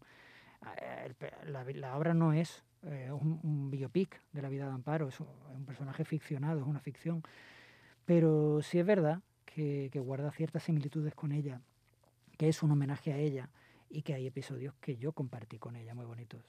Eh, 0.82 1.14
la, 1.46 1.64
la 1.64 1.98
obra 1.98 2.14
no 2.14 2.34
es 2.34 2.64
eh, 2.84 3.12
un, 3.12 3.40
un, 3.44 3.72
biopic 3.72 4.22
de 4.32 4.42
la 4.42 4.50
vida 4.50 4.66
de 4.66 4.72
Amparo, 4.72 5.08
es 5.08 5.20
un, 5.20 5.28
un 5.56 5.66
personaje 5.66 6.04
ficcionado, 6.06 6.60
es 6.62 6.68
una 6.68 6.80
ficción. 6.80 7.24
Pero 8.06 8.62
sí 8.62 8.80
es 8.80 8.86
verdad 8.86 9.22
que, 9.46 9.90
que, 9.92 10.00
guarda 10.00 10.32
ciertas 10.32 10.64
similitudes 10.64 11.16
con 11.16 11.32
ella, 11.32 11.62
que 12.38 12.50
es 12.50 12.64
un 12.64 12.72
homenaje 12.72 13.14
a 13.14 13.18
ella 13.18 13.50
y 13.90 14.02
que 14.02 14.14
hay 14.14 14.28
episodios 14.28 14.74
que 14.82 14.98
yo 14.98 15.14
compartí 15.14 15.60
con 15.60 15.76
ella 15.76 15.94
muy 15.94 16.06
bonitos. 16.06 16.42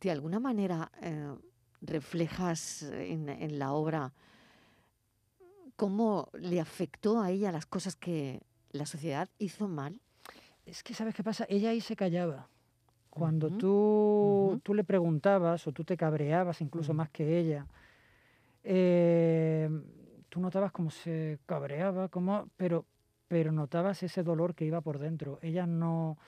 ¿De 0.00 0.10
alguna 0.10 0.40
manera 0.40 0.90
eh, 1.00 1.34
reflejas 1.80 2.82
en, 2.82 3.28
en, 3.28 3.58
la 3.58 3.72
obra 3.72 4.12
cómo 5.76 6.28
le 6.34 6.60
afectó 6.60 7.20
a 7.20 7.30
ella 7.30 7.52
las 7.52 7.64
cosas 7.64 7.96
que 7.96 8.42
la 8.72 8.86
sociedad 8.86 9.30
hizo 9.38 9.68
mal? 9.68 10.00
Es 10.66 10.82
que, 10.82 10.94
¿sabes 10.94 11.14
qué 11.14 11.22
pasa? 11.22 11.46
Ella 11.48 11.70
ahí 11.70 11.80
se 11.80 11.96
callaba. 11.96 12.48
Cuando 13.14 13.46
uh 13.46 13.50
-huh. 13.50 13.58
tú, 13.58 13.68
uh 13.70 14.52
-huh. 14.54 14.60
tú 14.62 14.74
le 14.74 14.84
preguntabas 14.84 15.66
o 15.66 15.72
tú 15.72 15.84
te 15.84 15.96
cabreabas 15.96 16.60
incluso 16.60 16.90
uh 16.90 16.94
-huh. 16.94 16.98
más 16.98 17.10
que 17.10 17.38
ella, 17.38 17.66
eh, 18.64 19.70
tú 20.28 20.40
notabas 20.40 20.72
cómo 20.72 20.90
se 20.90 21.38
cabreaba, 21.46 22.08
cómo, 22.08 22.48
pero, 22.56 22.84
pero 23.28 23.52
notabas 23.52 24.02
ese 24.02 24.22
dolor 24.22 24.54
que 24.54 24.64
iba 24.64 24.80
por 24.80 24.98
dentro. 24.98 25.38
Ella 25.42 25.64
no, 25.66 26.18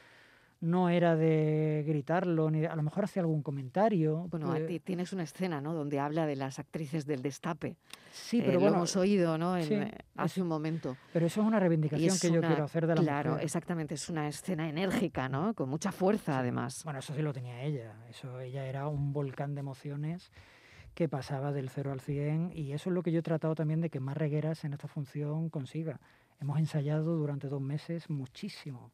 no 0.61 0.89
era 0.89 1.17
de 1.17 1.85
gritarlo, 1.87 2.51
ni 2.51 2.61
de, 2.61 2.69
a 2.69 2.77
lo 2.77 2.83
mejor 2.83 3.05
hacía 3.05 3.21
algún 3.21 3.43
comentario. 3.43 4.27
Bueno, 4.31 4.55
que... 4.55 4.81
tienes 4.81 5.13
una 5.13 5.23
escena, 5.23 5.61
¿no? 5.61 5.75
Donde 5.75 6.01
habla 6.01 6.27
de 6.27 6.37
las 6.37 6.59
actrices 6.59 7.07
del 7.07 7.23
destape. 7.23 7.77
Sí, 8.11 8.41
pero 8.41 8.53
eh, 8.53 8.57
bueno, 8.57 8.71
lo 8.71 8.77
hemos 8.79 8.97
oído, 8.97 9.37
¿no? 9.37 9.57
En, 9.57 9.65
sí, 9.65 9.75
eh, 9.75 9.93
hace 10.17 10.41
un 10.41 10.49
momento. 10.49 10.97
Pero 11.13 11.27
eso 11.27 11.43
es 11.43 11.47
una 11.47 11.61
reivindicación 11.61 12.09
es 12.09 12.21
que 12.21 12.29
una, 12.29 12.41
yo 12.41 12.47
quiero 12.47 12.65
hacer 12.65 12.87
de 12.87 12.95
la 12.95 13.03
Claro, 13.03 13.31
mujer. 13.33 13.45
exactamente. 13.45 13.95
Es 13.95 14.09
una 14.09 14.29
escena 14.29 14.69
enérgica, 14.69 15.29
¿no? 15.29 15.53
Con 15.55 15.69
mucha 15.69 15.93
fuerza, 15.93 16.33
sí. 16.33 16.39
además. 16.39 16.83
Bueno, 16.85 17.01
eso 17.01 17.15
sí 17.15 17.21
lo 17.21 17.33
tenía 17.35 17.63
ella. 17.63 17.95
Eso, 18.09 18.41
ella 18.41 18.65
era 18.67 18.89
un 18.89 19.13
volcán 19.13 19.55
de 19.55 19.61
emociones 19.61 20.33
que 20.95 21.11
pasaba 21.11 21.53
del 21.53 21.69
0 21.69 21.93
al 21.93 22.01
100 22.01 22.53
y 22.55 22.73
eso 22.73 22.89
es 22.89 22.95
lo 22.95 23.03
que 23.03 23.13
yo 23.13 23.19
he 23.19 23.23
tratado 23.23 23.55
también 23.55 23.83
de 23.83 23.91
que 23.91 24.01
más 24.01 24.17
regueras 24.17 24.65
en 24.65 24.73
esta 24.73 24.89
función 24.89 25.51
consiga. 25.51 26.01
Hemos 26.41 26.59
ensayado 26.59 27.17
durante 27.17 27.49
dos 27.49 27.61
meses 27.61 28.09
muchísimo 28.09 28.91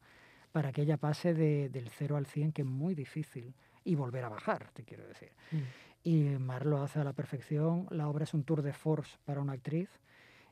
para 0.53 0.71
que 0.71 0.83
ella 0.83 0.97
pase 0.97 1.33
de, 1.33 1.67
del 1.67 1.89
0 1.89 2.15
al 2.15 2.27
100, 2.27 2.53
que 2.53 2.61
es 2.61 2.67
muy 2.67 2.95
difícil, 2.95 3.53
y 3.83 3.95
volver 3.95 4.23
a 4.23 4.29
bajar, 4.29 4.69
te 4.71 4.83
quiero 4.83 5.05
decir. 5.05 5.31
Mm. 5.51 5.57
Y 6.03 6.23
Mar 6.37 6.65
lo 6.65 6.81
hace 6.81 6.99
a 6.99 7.03
la 7.03 7.13
perfección, 7.13 7.87
la 7.89 8.07
obra 8.07 8.23
es 8.23 8.33
un 8.33 8.43
tour 8.43 8.61
de 8.61 8.71
force 8.71 9.17
para 9.25 9.41
una 9.41 9.53
actriz 9.53 9.89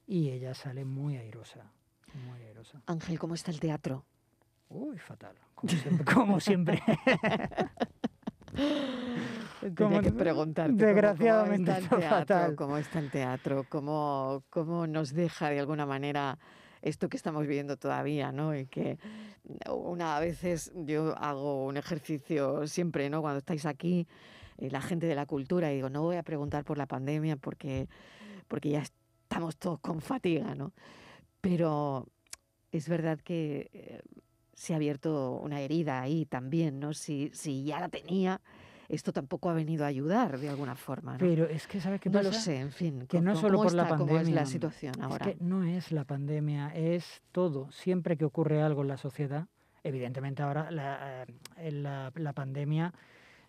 y 0.07 0.29
ella 0.29 0.53
sale 0.55 0.85
muy 0.85 1.17
airosa, 1.17 1.71
muy 2.25 2.41
airosa. 2.41 2.81
Ángel, 2.87 3.19
¿cómo 3.19 3.35
está 3.35 3.51
el 3.51 3.59
teatro? 3.59 4.03
Uy, 4.69 4.97
fatal, 4.97 5.35
como 5.53 5.69
siempre. 5.71 6.05
como 6.13 6.39
siempre. 6.39 6.81
Tenía 9.75 10.01
que 10.01 10.11
preguntarte 10.11 10.83
desgraciadamente 10.85 11.71
cómo, 11.71 11.79
está 11.79 11.95
el 11.95 11.99
teatro, 12.01 12.09
fatal. 12.09 12.55
cómo 12.55 12.77
está 12.77 12.99
el 12.99 13.11
teatro, 13.11 13.65
cómo, 13.69 14.43
cómo 14.49 14.87
nos 14.87 15.13
deja 15.13 15.49
de 15.51 15.59
alguna 15.59 15.85
manera 15.85 16.39
esto 16.81 17.09
que 17.09 17.17
estamos 17.17 17.43
viviendo 17.43 17.77
todavía, 17.77 18.31
¿no? 18.31 18.55
Y 18.55 18.65
que 18.65 18.97
una 19.69 20.17
a 20.17 20.19
veces 20.19 20.71
yo 20.75 21.15
hago 21.17 21.65
un 21.65 21.77
ejercicio 21.77 22.67
siempre, 22.67 23.09
¿no? 23.09 23.21
Cuando 23.21 23.39
estáis 23.39 23.65
aquí, 23.65 24.07
eh, 24.57 24.69
la 24.71 24.81
gente 24.81 25.07
de 25.07 25.15
la 25.15 25.25
cultura, 25.25 25.71
y 25.71 25.75
digo, 25.75 25.89
no 25.89 26.01
voy 26.01 26.17
a 26.17 26.23
preguntar 26.23 26.63
por 26.63 26.77
la 26.77 26.85
pandemia 26.85 27.35
porque, 27.35 27.87
porque 28.47 28.69
ya 28.69 28.81
estamos 28.81 29.57
todos 29.57 29.79
con 29.79 30.01
fatiga, 30.01 30.55
¿no? 30.55 30.73
Pero 31.41 32.07
es 32.71 32.87
verdad 32.87 33.19
que 33.19 33.69
eh, 33.73 34.01
se 34.53 34.73
ha 34.73 34.75
abierto 34.77 35.39
una 35.41 35.61
herida 35.61 36.01
ahí 36.01 36.25
también, 36.25 36.79
¿no? 36.79 36.93
Si, 36.93 37.31
si 37.33 37.63
ya 37.63 37.79
la 37.79 37.89
tenía, 37.89 38.41
esto 38.91 39.13
tampoco 39.13 39.49
ha 39.49 39.53
venido 39.53 39.85
a 39.85 39.87
ayudar 39.87 40.37
de 40.37 40.49
alguna 40.49 40.75
forma. 40.75 41.13
¿no? 41.13 41.19
Pero 41.19 41.45
es 41.45 41.65
que, 41.65 41.79
¿sabes 41.79 42.01
qué 42.01 42.09
no 42.09 42.19
pasa? 42.19 42.29
lo 42.29 42.33
sé, 42.33 42.59
en 42.59 42.71
fin. 42.71 43.07
Que 43.07 43.21
no 43.21 43.35
solo 43.35 43.57
por 43.57 43.67
está, 43.67 43.83
la 43.83 43.87
pandemia. 43.87 44.13
¿Cómo 44.13 44.27
es 44.27 44.35
la 44.35 44.45
situación 44.45 45.01
ahora? 45.01 45.29
Es 45.29 45.37
que 45.37 45.43
no 45.43 45.63
es 45.63 45.91
la 45.91 46.03
pandemia, 46.03 46.75
es 46.75 47.21
todo. 47.31 47.71
Siempre 47.71 48.17
que 48.17 48.25
ocurre 48.25 48.61
algo 48.61 48.81
en 48.81 48.89
la 48.89 48.97
sociedad, 48.97 49.47
evidentemente 49.83 50.43
ahora 50.43 50.69
la, 50.71 51.25
eh, 51.57 51.71
la, 51.71 52.11
la 52.15 52.33
pandemia 52.33 52.93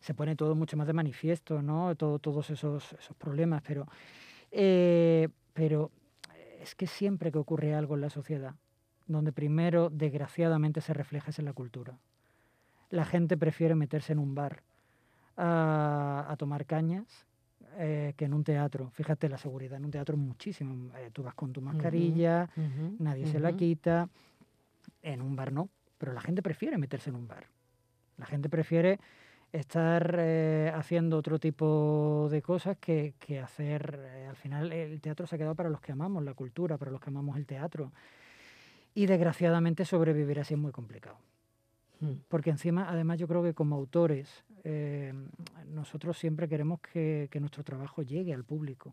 se 0.01 0.15
pone 0.15 0.37
todo 0.37 0.55
mucho 0.55 0.77
más 0.77 0.87
de 0.87 0.93
manifiesto, 0.93 1.61
¿no? 1.61 1.95
Todo, 1.97 2.21
todos 2.21 2.51
esos, 2.51 2.93
esos 2.93 3.17
problemas, 3.17 3.63
pero, 3.67 3.87
eh, 4.53 5.29
pero 5.55 5.91
es 6.61 6.77
que 6.77 6.87
siempre 6.87 7.33
que 7.33 7.39
ocurre 7.39 7.75
algo 7.75 7.97
en 7.97 8.01
la 8.01 8.11
sociedad, 8.11 8.55
donde 9.09 9.33
primero, 9.33 9.91
desgraciadamente, 9.91 10.81
se 10.81 10.95
refleja 10.95 11.31
es 11.31 11.39
en 11.41 11.47
la 11.47 11.53
cultura. 11.53 11.99
La 12.91 13.05
gente 13.05 13.37
prefiere 13.37 13.75
meterse 13.75 14.13
en 14.13 14.19
un 14.21 14.35
bar 14.35 14.63
a, 15.37 16.27
a 16.29 16.37
tomar 16.37 16.65
cañas 16.67 17.27
eh, 17.79 18.15
que 18.17 18.27
en 18.27 18.35
un 18.35 18.45
teatro. 18.45 18.91
Fíjate 18.91 19.29
la 19.29 19.39
seguridad 19.39 19.79
en 19.79 19.85
un 19.85 19.91
teatro 19.91 20.17
muchísimo. 20.17 20.95
Eh, 20.97 21.11
tú 21.13 21.23
vas 21.23 21.35
con 21.35 21.53
tu 21.53 21.61
mascarilla, 21.61 22.49
uh 22.57 22.61
-huh, 22.61 22.97
nadie 22.99 23.25
uh 23.25 23.29
-huh. 23.29 23.33
se 23.33 23.41
la 23.41 23.53
quita. 23.53 24.09
En 25.03 25.21
un 25.23 25.35
bar 25.35 25.53
no, 25.53 25.69
pero 25.99 26.13
la 26.13 26.21
gente 26.21 26.43
prefiere 26.43 26.77
meterse 26.79 27.11
en 27.11 27.17
un 27.17 27.27
bar. 27.27 27.47
La 28.19 28.27
gente 28.27 28.49
prefiere 28.49 28.99
estar 29.53 30.17
eh, 30.19 30.73
haciendo 30.75 31.19
otro 31.19 31.39
tipo 31.39 32.29
de 32.31 32.41
cosas 32.41 32.77
que, 32.79 33.15
que 33.19 33.39
hacer. 33.41 33.99
Eh, 34.01 34.27
al 34.29 34.37
final, 34.37 34.73
el 34.73 35.01
teatro 35.01 35.27
se 35.27 35.35
ha 35.35 35.39
quedado 35.39 35.55
para 35.55 35.71
los 35.71 35.81
que 35.81 35.93
amamos 35.93 36.23
la 36.25 36.35
cultura, 36.35 36.79
para 36.79 36.91
los 36.91 37.01
que 37.01 37.11
amamos 37.11 37.37
el 37.37 37.47
teatro. 37.47 37.93
Y 38.95 39.07
desgraciadamente 39.07 39.85
sobrevivir 39.85 40.39
así 40.41 40.55
es 40.55 40.61
muy 40.61 40.73
complicado. 40.73 41.17
Hmm. 42.03 42.15
Porque 42.29 42.51
encima, 42.51 42.91
además, 42.91 43.21
yo 43.21 43.29
creo 43.29 43.45
que 43.45 43.55
como 43.55 43.77
autores, 43.77 44.45
eh, 44.65 45.15
nosotros 45.69 46.19
siempre 46.19 46.49
queremos 46.49 46.81
que, 46.81 47.29
que, 47.31 47.39
nuestro 47.39 47.63
trabajo 47.63 48.03
llegue 48.03 48.35
al 48.35 48.43
público. 48.43 48.93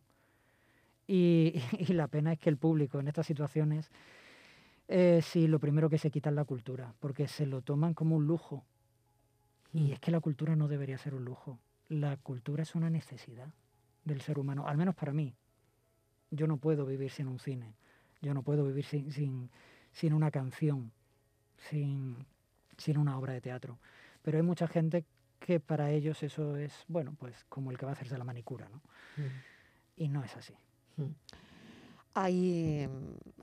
Y, 1.08 1.56
y, 1.80 1.94
la 1.94 2.08
pena 2.08 2.34
es 2.34 2.40
que 2.40 2.52
el 2.52 2.58
público 2.58 3.00
en 3.00 3.08
estas 3.08 3.26
situaciones, 3.26 3.90
eh, 4.88 5.22
sí, 5.24 5.48
lo 5.48 5.58
primero 5.60 5.90
que 5.90 5.98
se 5.98 6.12
quita 6.12 6.30
es 6.30 6.36
la 6.36 6.46
cultura, 6.46 6.94
porque 7.00 7.28
se 7.28 7.48
lo 7.48 7.64
toman 7.64 7.96
como 7.96 8.16
un 8.16 8.28
lujo. 8.28 8.64
Y 9.74 9.92
es 9.92 10.00
que 10.00 10.12
la 10.12 10.20
cultura 10.20 10.56
no 10.56 10.68
debería 10.68 11.00
ser 11.00 11.16
un 11.16 11.26
lujo. 11.26 11.58
La 11.88 12.16
cultura 12.18 12.62
es 12.62 12.76
una 12.76 12.92
necesidad 12.92 13.52
del 14.06 14.22
ser 14.22 14.38
humano, 14.38 14.68
al 14.68 14.78
menos 14.78 14.94
para 14.94 15.14
mí. 15.14 15.34
Yo 16.30 16.46
no 16.46 16.58
puedo 16.58 16.86
vivir 16.86 17.10
sin 17.10 17.28
un 17.28 17.40
cine, 17.40 17.74
yo 18.22 18.36
no 18.36 18.44
puedo 18.44 18.64
vivir 18.64 18.86
sin, 18.86 19.12
sin, 19.12 19.50
sin 19.94 20.14
una 20.14 20.30
canción, 20.30 20.92
sin, 21.58 22.28
sin 22.80 22.98
una 22.98 23.18
obra 23.18 23.34
de 23.34 23.42
teatro. 23.42 23.80
Pero 24.22 24.38
hay 24.38 24.44
mucha 24.44 24.68
gente 24.68 25.06
que 25.40 25.60
para 25.60 25.92
ellos 25.92 26.22
eso 26.24 26.58
es, 26.58 26.84
bueno, 26.88 27.16
pues 27.18 27.46
como 27.48 27.72
el 27.72 27.78
que 27.78 27.86
va 27.86 27.92
a 27.92 27.94
hacerse 27.94 28.18
la 28.18 28.24
manicura, 28.24 28.68
¿no? 28.70 28.78
Mm. 29.18 29.30
Y 29.98 30.08
no 30.10 30.24
es 30.24 30.36
así. 30.36 30.54
Mm. 30.98 31.12
Hay, 32.16 32.90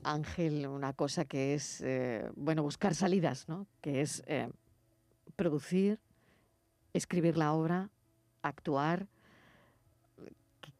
Ángel, 0.03 0.67
una 0.67 0.93
cosa 0.93 1.25
que 1.25 1.55
es, 1.55 1.81
eh, 1.81 2.29
bueno, 2.35 2.63
buscar 2.63 2.93
salidas, 2.93 3.47
¿no? 3.47 3.65
Que 3.81 4.01
es 4.01 4.23
eh, 4.27 4.49
producir, 5.35 5.99
escribir 6.93 7.37
la 7.37 7.53
obra, 7.53 7.89
actuar. 8.41 9.07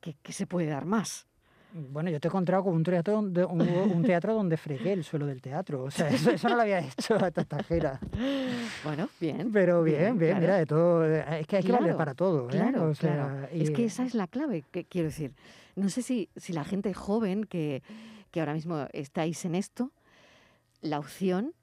¿Qué, 0.02 0.16
qué 0.22 0.34
se 0.34 0.46
puede 0.46 0.68
dar 0.68 0.86
más? 0.86 1.28
Bueno, 1.74 2.09
yo 2.09 2.19
te 2.19 2.27
he 2.27 2.29
encontrado 2.29 2.63
con 2.63 2.74
un 2.74 2.83
teatro 2.83 3.13
donde, 3.15 3.45
un, 3.45 3.62
un 3.62 4.03
teatro 4.03 4.33
donde 4.33 4.57
fregué 4.57 4.93
el 4.93 5.03
suelo 5.03 5.25
del 5.25 5.41
teatro. 5.41 5.83
O 5.83 5.91
sea, 5.91 6.09
eso, 6.09 6.31
eso 6.31 6.50
no 6.50 6.55
lo 6.55 6.62
había 6.62 6.79
hecho 6.79 7.15
a 7.15 7.29
Tatajera. 7.29 8.00
Bueno, 8.83 9.09
bien. 9.19 9.51
Pero 9.51 9.83
bien, 9.83 9.97
bien, 9.97 10.17
bien 10.17 10.31
claro. 10.31 10.41
mira, 10.41 10.57
de 10.57 10.65
todo. 10.65 11.05
Es 11.05 11.47
que 11.47 11.57
hay 11.57 11.63
que 11.63 11.69
claro, 11.69 11.83
valer 11.83 11.97
para 11.97 12.13
todo. 12.13 12.47
¿eh? 12.47 12.51
Claro, 12.51 12.89
o 12.89 12.95
sea, 12.95 13.13
claro. 13.13 13.47
Y... 13.53 13.63
Es 13.63 13.71
que 13.71 13.86
esa 13.86 14.03
es 14.05 14.13
la 14.15 14.27
clave, 14.27 14.63
que, 14.71 14.86
quiero 14.86 15.09
decir. 15.09 15.33
No 15.75 15.89
sé 15.89 16.01
si, 16.01 16.29
si 16.36 16.53
la 16.53 16.63
gente 16.63 16.93
joven 16.93 17.43
que, 17.43 17.83
que 18.31 18.39
ahora 18.39 18.53
mismo 18.53 18.88
estáis 18.93 19.45
en 19.45 19.55
esto, 19.55 19.91
la 20.81 21.00
opción 21.00 21.53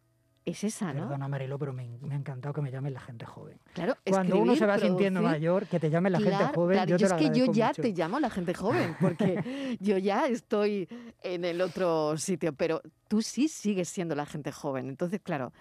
es 0.45 0.63
esa, 0.65 0.93
¿no? 0.93 1.01
Perdona, 1.03 1.27
Marilo, 1.29 1.59
pero 1.59 1.73
me, 1.73 1.89
me, 2.03 2.15
ha 2.15 2.19
encantado 2.19 2.53
que 2.53 2.61
me 2.61 2.71
llamen 2.71 2.93
la 2.93 3.01
gente 3.01 3.25
joven. 3.25 3.59
Claro, 3.73 3.97
Cuando 4.07 4.39
uno 4.39 4.55
se 4.55 4.67
va 4.67 4.75
producir, 4.75 4.91
sintiendo 4.91 5.23
mayor, 5.23 5.67
que 5.67 5.81
te 5.81 5.89
llame 5.89 6.11
la 6.11 6.19
claro, 6.19 6.37
gente 6.37 6.55
joven, 6.55 6.75
claro, 6.77 6.91
yo 6.91 6.97
te 6.99 7.05
es 7.05 7.11
lo 7.11 7.17
que 7.17 7.31
yo 7.39 7.53
ya 7.53 7.69
mucho. 7.69 7.83
te 7.83 7.93
llamo 7.93 8.21
la 8.21 8.31
gente 8.31 8.55
joven, 8.55 8.97
porque 9.01 9.77
yo 9.81 9.97
ya 9.99 10.27
estoy 10.27 10.89
en 11.23 11.45
el 11.47 11.61
otro 11.63 12.17
sitio, 12.19 12.53
pero 12.53 12.83
tú 13.09 13.23
sí 13.23 13.49
sigues 13.49 13.89
siendo 13.89 14.15
la 14.15 14.27
gente 14.27 14.53
joven. 14.53 14.89
Entonces, 14.89 15.21
claro, 15.23 15.53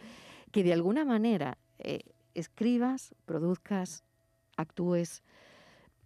que 0.51 0.63
de 0.63 0.73
alguna 0.73 1.05
manera 1.05 1.57
eh, 1.79 2.01
escribas, 2.33 3.15
produzcas, 3.25 4.03
actúes, 4.57 5.23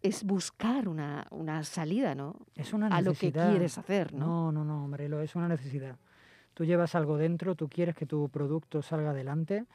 es 0.04 0.24
buscar 0.24 0.88
una, 0.88 1.26
una 1.32 1.64
salida, 1.64 2.14
¿no? 2.14 2.36
Es 2.56 2.74
una 2.74 2.88
A 2.88 3.02
lo 3.02 3.14
que 3.14 3.28
necesidad. 3.28 3.50
quieres 3.50 3.78
hacer, 3.78 4.14
¿no? 4.14 4.52
No, 4.52 4.52
no, 4.52 4.64
no, 4.66 4.84
hombre, 4.86 5.10
lo 5.10 5.20
es 5.22 5.36
una 5.36 5.48
necesidad. 5.48 5.98
Tú 6.58 6.66
llevas 6.66 6.96
algo 6.96 7.20
dentro, 7.20 7.54
tú 7.54 7.70
quieres 7.70 7.94
que 7.94 8.08
tu 8.08 8.30
producto 8.30 8.82
salga 8.82 9.12
adelante 9.12 9.66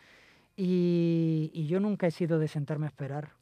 y, 0.56 1.64
yo 1.68 1.78
nunca 1.78 2.08
he 2.08 2.10
sido 2.10 2.40
de 2.40 2.48
sentarme 2.48 2.86
a 2.86 2.88
esperar. 2.88 3.34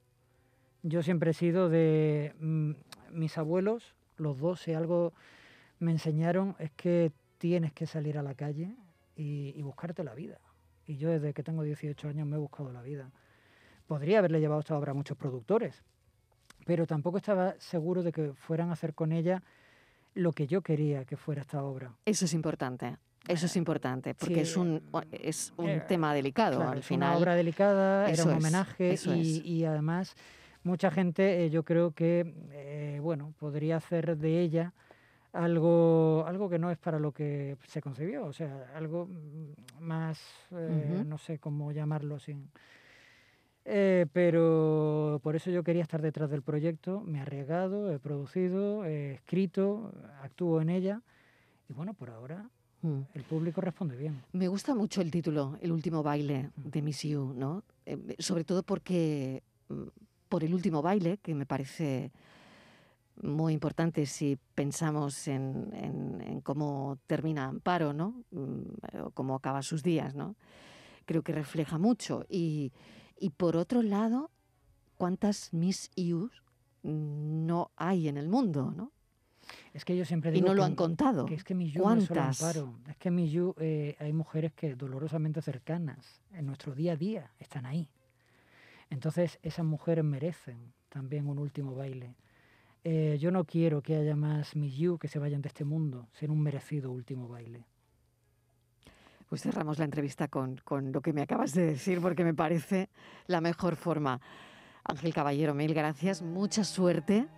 Yo 0.82 1.02
siempre 1.02 1.30
he 1.30 1.32
sido 1.32 1.70
de 1.70 2.34
mm, 2.38 2.72
mis 3.12 3.38
abuelos, 3.38 3.94
los 4.18 4.38
dos, 4.38 4.60
si 4.60 4.74
algo 4.74 5.14
me 5.78 5.90
enseñaron 5.90 6.54
es 6.58 6.70
que 6.72 7.12
tienes 7.38 7.72
que 7.72 7.86
salir 7.86 8.18
a 8.18 8.22
la 8.22 8.34
calle 8.34 8.76
y, 9.16 9.54
y 9.56 9.62
buscarte 9.62 10.04
la 10.04 10.14
vida. 10.14 10.38
Y 10.86 10.98
yo 10.98 11.08
desde 11.08 11.32
que 11.32 11.42
tengo 11.42 11.62
18 11.62 12.08
años 12.08 12.26
me 12.26 12.36
he 12.36 12.38
buscado 12.38 12.70
la 12.70 12.82
vida. 12.82 13.10
Podría 13.86 14.18
haberle 14.18 14.40
llevado 14.40 14.60
esta 14.60 14.76
obra 14.76 14.90
a 14.90 14.94
muchos 14.94 15.16
productores, 15.16 15.82
pero 16.66 16.86
tampoco 16.86 17.16
estaba 17.16 17.54
seguro 17.58 18.02
de 18.02 18.12
que 18.12 18.34
fueran 18.34 18.68
a 18.68 18.74
hacer 18.74 18.92
con 18.92 19.12
ella 19.12 19.42
lo 20.12 20.32
que 20.32 20.46
yo 20.46 20.60
quería 20.60 21.06
que 21.06 21.16
fuera 21.16 21.40
esta 21.40 21.64
obra. 21.64 21.94
Eso 22.04 22.26
es 22.26 22.34
importante. 22.34 22.98
Eso 23.30 23.46
es 23.46 23.56
importante, 23.56 24.14
porque 24.14 24.42
es 24.42 24.56
un, 24.56 24.82
es 25.12 25.52
un 25.56 25.68
eh, 25.68 25.84
tema 25.86 26.12
delicado 26.14 26.56
Claro, 26.56 26.72
al 26.72 26.78
es 26.78 26.86
final. 26.86 27.10
una 27.10 27.18
obra 27.18 27.34
delicada, 27.34 28.10
era 28.10 28.24
un 28.24 28.30
es, 28.30 28.36
homenaje 28.36 28.88
y, 28.90 28.92
es. 28.92 29.06
y 29.06 29.64
además 29.64 30.14
mucha 30.62 30.90
gente 30.90 31.44
eh, 31.44 31.50
yo 31.50 31.64
creo 31.64 31.92
que 31.92 32.34
eh, 32.52 32.98
bueno 33.02 33.32
podría 33.38 33.76
hacer 33.76 34.16
de 34.18 34.40
ella 34.40 34.74
algo 35.32 36.24
algo 36.26 36.50
que 36.50 36.58
no 36.58 36.70
es 36.70 36.78
para 36.78 36.98
lo 36.98 37.12
que 37.12 37.56
se 37.66 37.80
concibió, 37.80 38.26
o 38.26 38.32
sea, 38.32 38.70
algo 38.74 39.08
más 39.78 40.20
eh, 40.52 41.04
no 41.06 41.18
sé 41.18 41.38
cómo 41.38 41.72
llamarlo 41.72 42.18
sin 42.18 42.50
eh, 43.64 44.06
pero 44.12 45.20
por 45.22 45.36
eso 45.36 45.50
yo 45.50 45.62
quería 45.62 45.82
estar 45.82 46.00
detrás 46.02 46.30
del 46.30 46.42
proyecto, 46.42 47.02
me 47.02 47.18
he 47.18 47.20
arriesgado, 47.20 47.92
he 47.92 47.98
producido, 47.98 48.84
he 48.84 49.12
escrito, 49.14 49.92
actúo 50.22 50.60
en 50.60 50.70
ella 50.70 51.02
y 51.68 51.72
bueno, 51.74 51.94
por 51.94 52.10
ahora 52.10 52.48
Mm. 52.82 53.00
el 53.14 53.22
público 53.24 53.60
responde 53.60 53.96
bien. 53.96 54.22
Me 54.32 54.48
gusta 54.48 54.74
mucho 54.74 55.00
el 55.02 55.10
título, 55.10 55.58
El 55.60 55.70
último 55.72 56.02
baile 56.02 56.50
de 56.56 56.80
Miss 56.82 57.02
You, 57.02 57.34
¿no? 57.36 57.62
Eh, 57.84 58.16
sobre 58.18 58.44
todo 58.44 58.62
porque 58.62 59.42
mm, 59.68 59.82
por 60.28 60.44
el 60.44 60.54
último 60.54 60.80
baile, 60.80 61.18
que 61.18 61.34
me 61.34 61.44
parece 61.46 62.10
muy 63.22 63.52
importante 63.52 64.06
si 64.06 64.38
pensamos 64.54 65.28
en, 65.28 65.70
en- 65.74 66.20
en 66.22 66.40
cómo 66.40 66.98
termina 67.06 67.46
Amparo, 67.46 67.92
¿no? 67.92 68.22
Mm, 68.30 69.04
O 69.04 69.10
cómo 69.10 69.34
acaba 69.34 69.62
sus 69.62 69.82
días, 69.82 70.14
¿no? 70.14 70.36
Creo 71.04 71.22
que 71.22 71.32
refleja 71.32 71.76
mucho. 71.78 72.24
Y, 72.28 72.72
y 73.18 73.30
por 73.30 73.56
otro 73.56 73.82
lado, 73.82 74.30
¿cuántas 74.96 75.52
Miss 75.52 75.90
Yous 75.96 76.30
no 76.82 77.70
hay 77.76 78.08
en 78.08 78.16
el 78.16 78.28
mundo, 78.28 78.72
¿no? 78.74 78.90
Es 79.74 79.84
que 79.84 79.96
yo 79.96 80.04
siempre 80.04 80.30
Y 80.30 80.34
digo 80.34 80.48
no 80.48 80.54
lo 80.54 80.62
que- 80.62 80.66
han 80.66 80.74
contado. 80.74 81.26
Que 81.26 81.34
es 81.34 81.44
que 81.44 81.54
mi 81.54 81.70
Yu 81.70 81.82
no 81.82 81.94
es 81.94 82.04
solo 82.04 82.20
¿Cuántas? 82.20 82.38
Es 82.88 82.96
que 82.96 83.10
mi 83.10 83.30
Yu, 83.30 83.54
eh, 83.58 83.96
hay 83.98 84.12
mujeres 84.12 84.52
que 84.52 84.74
dolorosamente 84.74 85.42
cercanas 85.42 86.20
en 86.32 86.46
nuestro 86.46 86.74
día 86.74 86.92
a 86.92 86.96
día 86.96 87.30
están 87.38 87.66
ahí. 87.66 87.88
Entonces 88.90 89.38
esas 89.42 89.64
mujeres 89.64 90.04
merecen 90.04 90.72
también 90.88 91.28
un 91.28 91.38
último 91.38 91.74
baile. 91.74 92.14
Eh, 92.82 93.18
yo 93.20 93.30
no 93.30 93.44
quiero 93.44 93.82
que 93.82 93.94
haya 93.96 94.16
más 94.16 94.56
mi 94.56 94.70
que 94.98 95.08
se 95.08 95.18
vayan 95.18 95.42
de 95.42 95.48
este 95.48 95.64
mundo 95.64 96.08
sin 96.12 96.30
un 96.30 96.40
merecido 96.40 96.90
último 96.90 97.28
baile. 97.28 97.64
Pues 99.28 99.42
cerramos 99.42 99.78
la 99.78 99.84
entrevista 99.84 100.26
con, 100.28 100.56
con 100.64 100.90
lo 100.90 101.00
que 101.00 101.12
me 101.12 101.22
acabas 101.22 101.52
de 101.52 101.66
decir, 101.66 102.00
porque 102.00 102.24
me 102.24 102.34
parece 102.34 102.88
la 103.26 103.40
mejor 103.40 103.76
forma. 103.76 104.20
Ángel 104.82 105.14
Caballero, 105.14 105.54
mil 105.54 105.72
gracias, 105.74 106.20
mucha 106.22 106.64
suerte. 106.64 107.28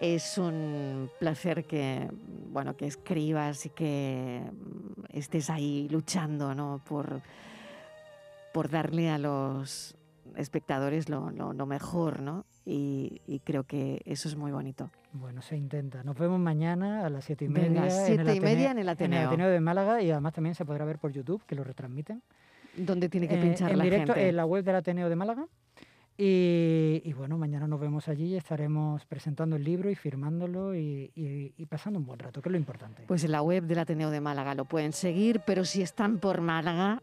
Es 0.00 0.36
un 0.36 1.10
placer 1.18 1.64
que, 1.64 2.10
bueno, 2.50 2.76
que 2.76 2.86
escribas 2.86 3.64
y 3.66 3.70
que 3.70 4.42
mm, 4.50 5.04
estés 5.16 5.48
ahí 5.48 5.88
luchando 5.90 6.54
¿no? 6.54 6.82
por, 6.86 7.22
por 8.52 8.68
darle 8.68 9.08
a 9.08 9.16
los 9.18 9.96
espectadores 10.36 11.08
lo, 11.08 11.30
lo- 11.30 11.54
lo 11.54 11.66
mejor, 11.66 12.20
¿no? 12.20 12.44
Y, 12.66 13.22
y 13.26 13.38
creo 13.40 13.64
que 13.64 14.02
eso 14.04 14.28
es 14.28 14.36
muy 14.36 14.52
bonito. 14.52 14.90
Bueno, 15.12 15.40
se 15.40 15.56
intenta. 15.56 16.02
Nos 16.02 16.18
vemos 16.18 16.38
mañana 16.40 17.06
a 17.06 17.10
las 17.10 17.24
siete 17.24 17.46
y 17.46 17.48
Venga, 17.48 17.82
media. 17.82 17.90
siete 17.90 18.34
y 18.34 18.40
media 18.40 18.70
Ateneo- 18.70 18.70
en 18.70 18.70
el 18.70 18.78
En 18.78 18.78
el 18.80 18.88
Ateneo. 18.90 19.26
Ateneo 19.28 19.48
de 19.48 19.60
Málaga 19.60 20.02
y 20.02 20.10
además 20.10 20.34
también 20.34 20.54
se 20.54 20.64
podrá 20.66 20.84
ver 20.84 20.98
por 20.98 21.12
YouTube, 21.12 21.42
que 21.46 21.54
lo 21.54 21.64
retransmiten. 21.64 22.22
¿Dónde 22.76 23.08
tiene 23.08 23.28
que 23.28 23.38
Eh, 23.38 23.42
pinchar 23.42 23.70
en 23.72 23.78
la 23.78 23.84
directo 23.84 24.12
gente? 24.12 24.28
en 24.28 24.36
la 24.36 24.44
web 24.44 24.62
del 24.62 24.74
Ateneo 24.76 25.08
de 25.08 25.16
Málaga. 25.16 25.46
Y, 26.18 27.02
y 27.04 27.12
bueno, 27.12 27.36
mañana 27.36 27.66
nos 27.66 27.78
vemos 27.78 28.08
allí 28.08 28.28
y 28.32 28.36
estaremos 28.36 29.04
presentando 29.04 29.56
el 29.56 29.64
libro 29.64 29.90
y 29.90 29.94
firmándolo 29.94 30.74
y, 30.74 31.10
y- 31.14 31.52
y 31.56 31.66
pasando 31.66 31.98
un 31.98 32.06
buen 32.06 32.18
rato, 32.18 32.40
que 32.40 32.48
es 32.48 32.52
lo 32.52 32.58
importante. 32.58 33.02
Pues 33.06 33.22
en 33.24 33.32
la 33.32 33.42
web 33.42 33.64
del 33.64 33.78
Ateneo 33.80 34.10
de 34.10 34.20
Málaga 34.22 34.54
lo 34.54 34.64
pueden 34.64 34.92
seguir, 34.94 35.40
pero 35.46 35.64
si 35.66 35.82
están 35.82 36.18
por 36.18 36.40
Málaga, 36.40 37.02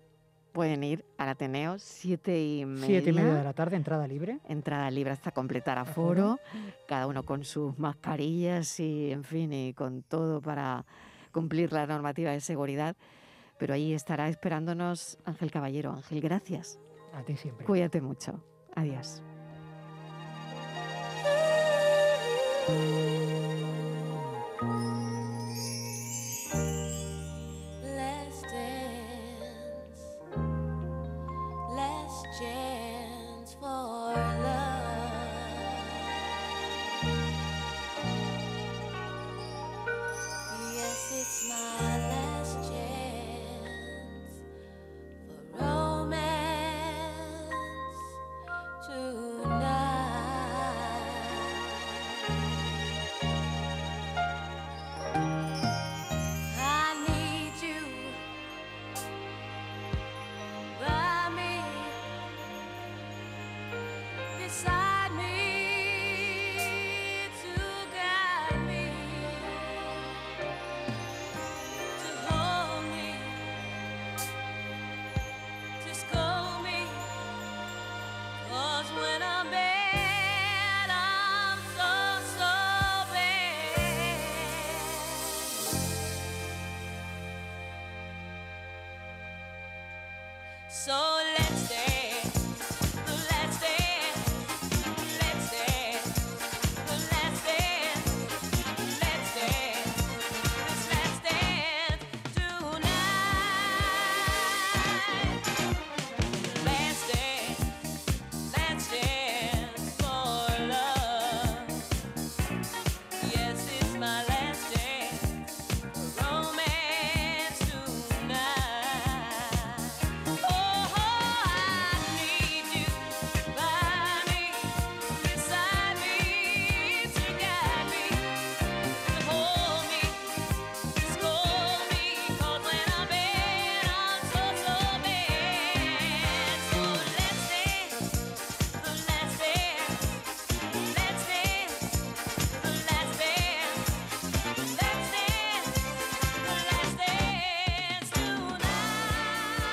pueden 0.52 0.84
ir 0.84 1.06
al 1.20 1.30
Ateneo, 1.30 1.78
siete 1.78 2.44
y 2.44 2.66
media. 2.66 2.86
Siete 2.88 3.10
y 3.12 3.14
media 3.14 3.36
de 3.36 3.44
la 3.44 3.54
tarde, 3.54 3.76
entrada 3.76 4.08
libre. 4.08 4.40
Entrada 4.48 4.90
libre 4.90 5.12
hasta 5.12 5.32
completar 5.32 5.78
aforo, 5.78 6.40
cada 6.88 7.06
uno 7.06 7.24
con 7.24 7.44
sus 7.44 7.78
mascarillas 7.78 8.80
y, 8.80 9.12
en 9.12 9.24
fin, 9.24 9.54
y 9.54 9.74
con 9.74 10.02
todo 10.02 10.42
para 10.42 10.86
cumplir 11.32 11.72
la 11.72 11.86
normativa 11.86 12.32
de 12.32 12.40
seguridad. 12.42 12.96
Pero 13.60 13.76
ahí 13.76 13.94
estará 13.94 14.28
esperándonos 14.28 15.20
Ángel 15.26 15.52
Caballero. 15.52 15.92
Ángel, 15.92 16.20
gracias. 16.20 16.80
A 17.14 17.22
ti 17.24 17.36
siempre. 17.38 17.64
Cuídate 17.66 18.02
mucho. 18.02 18.44
Adiós. 18.76 19.22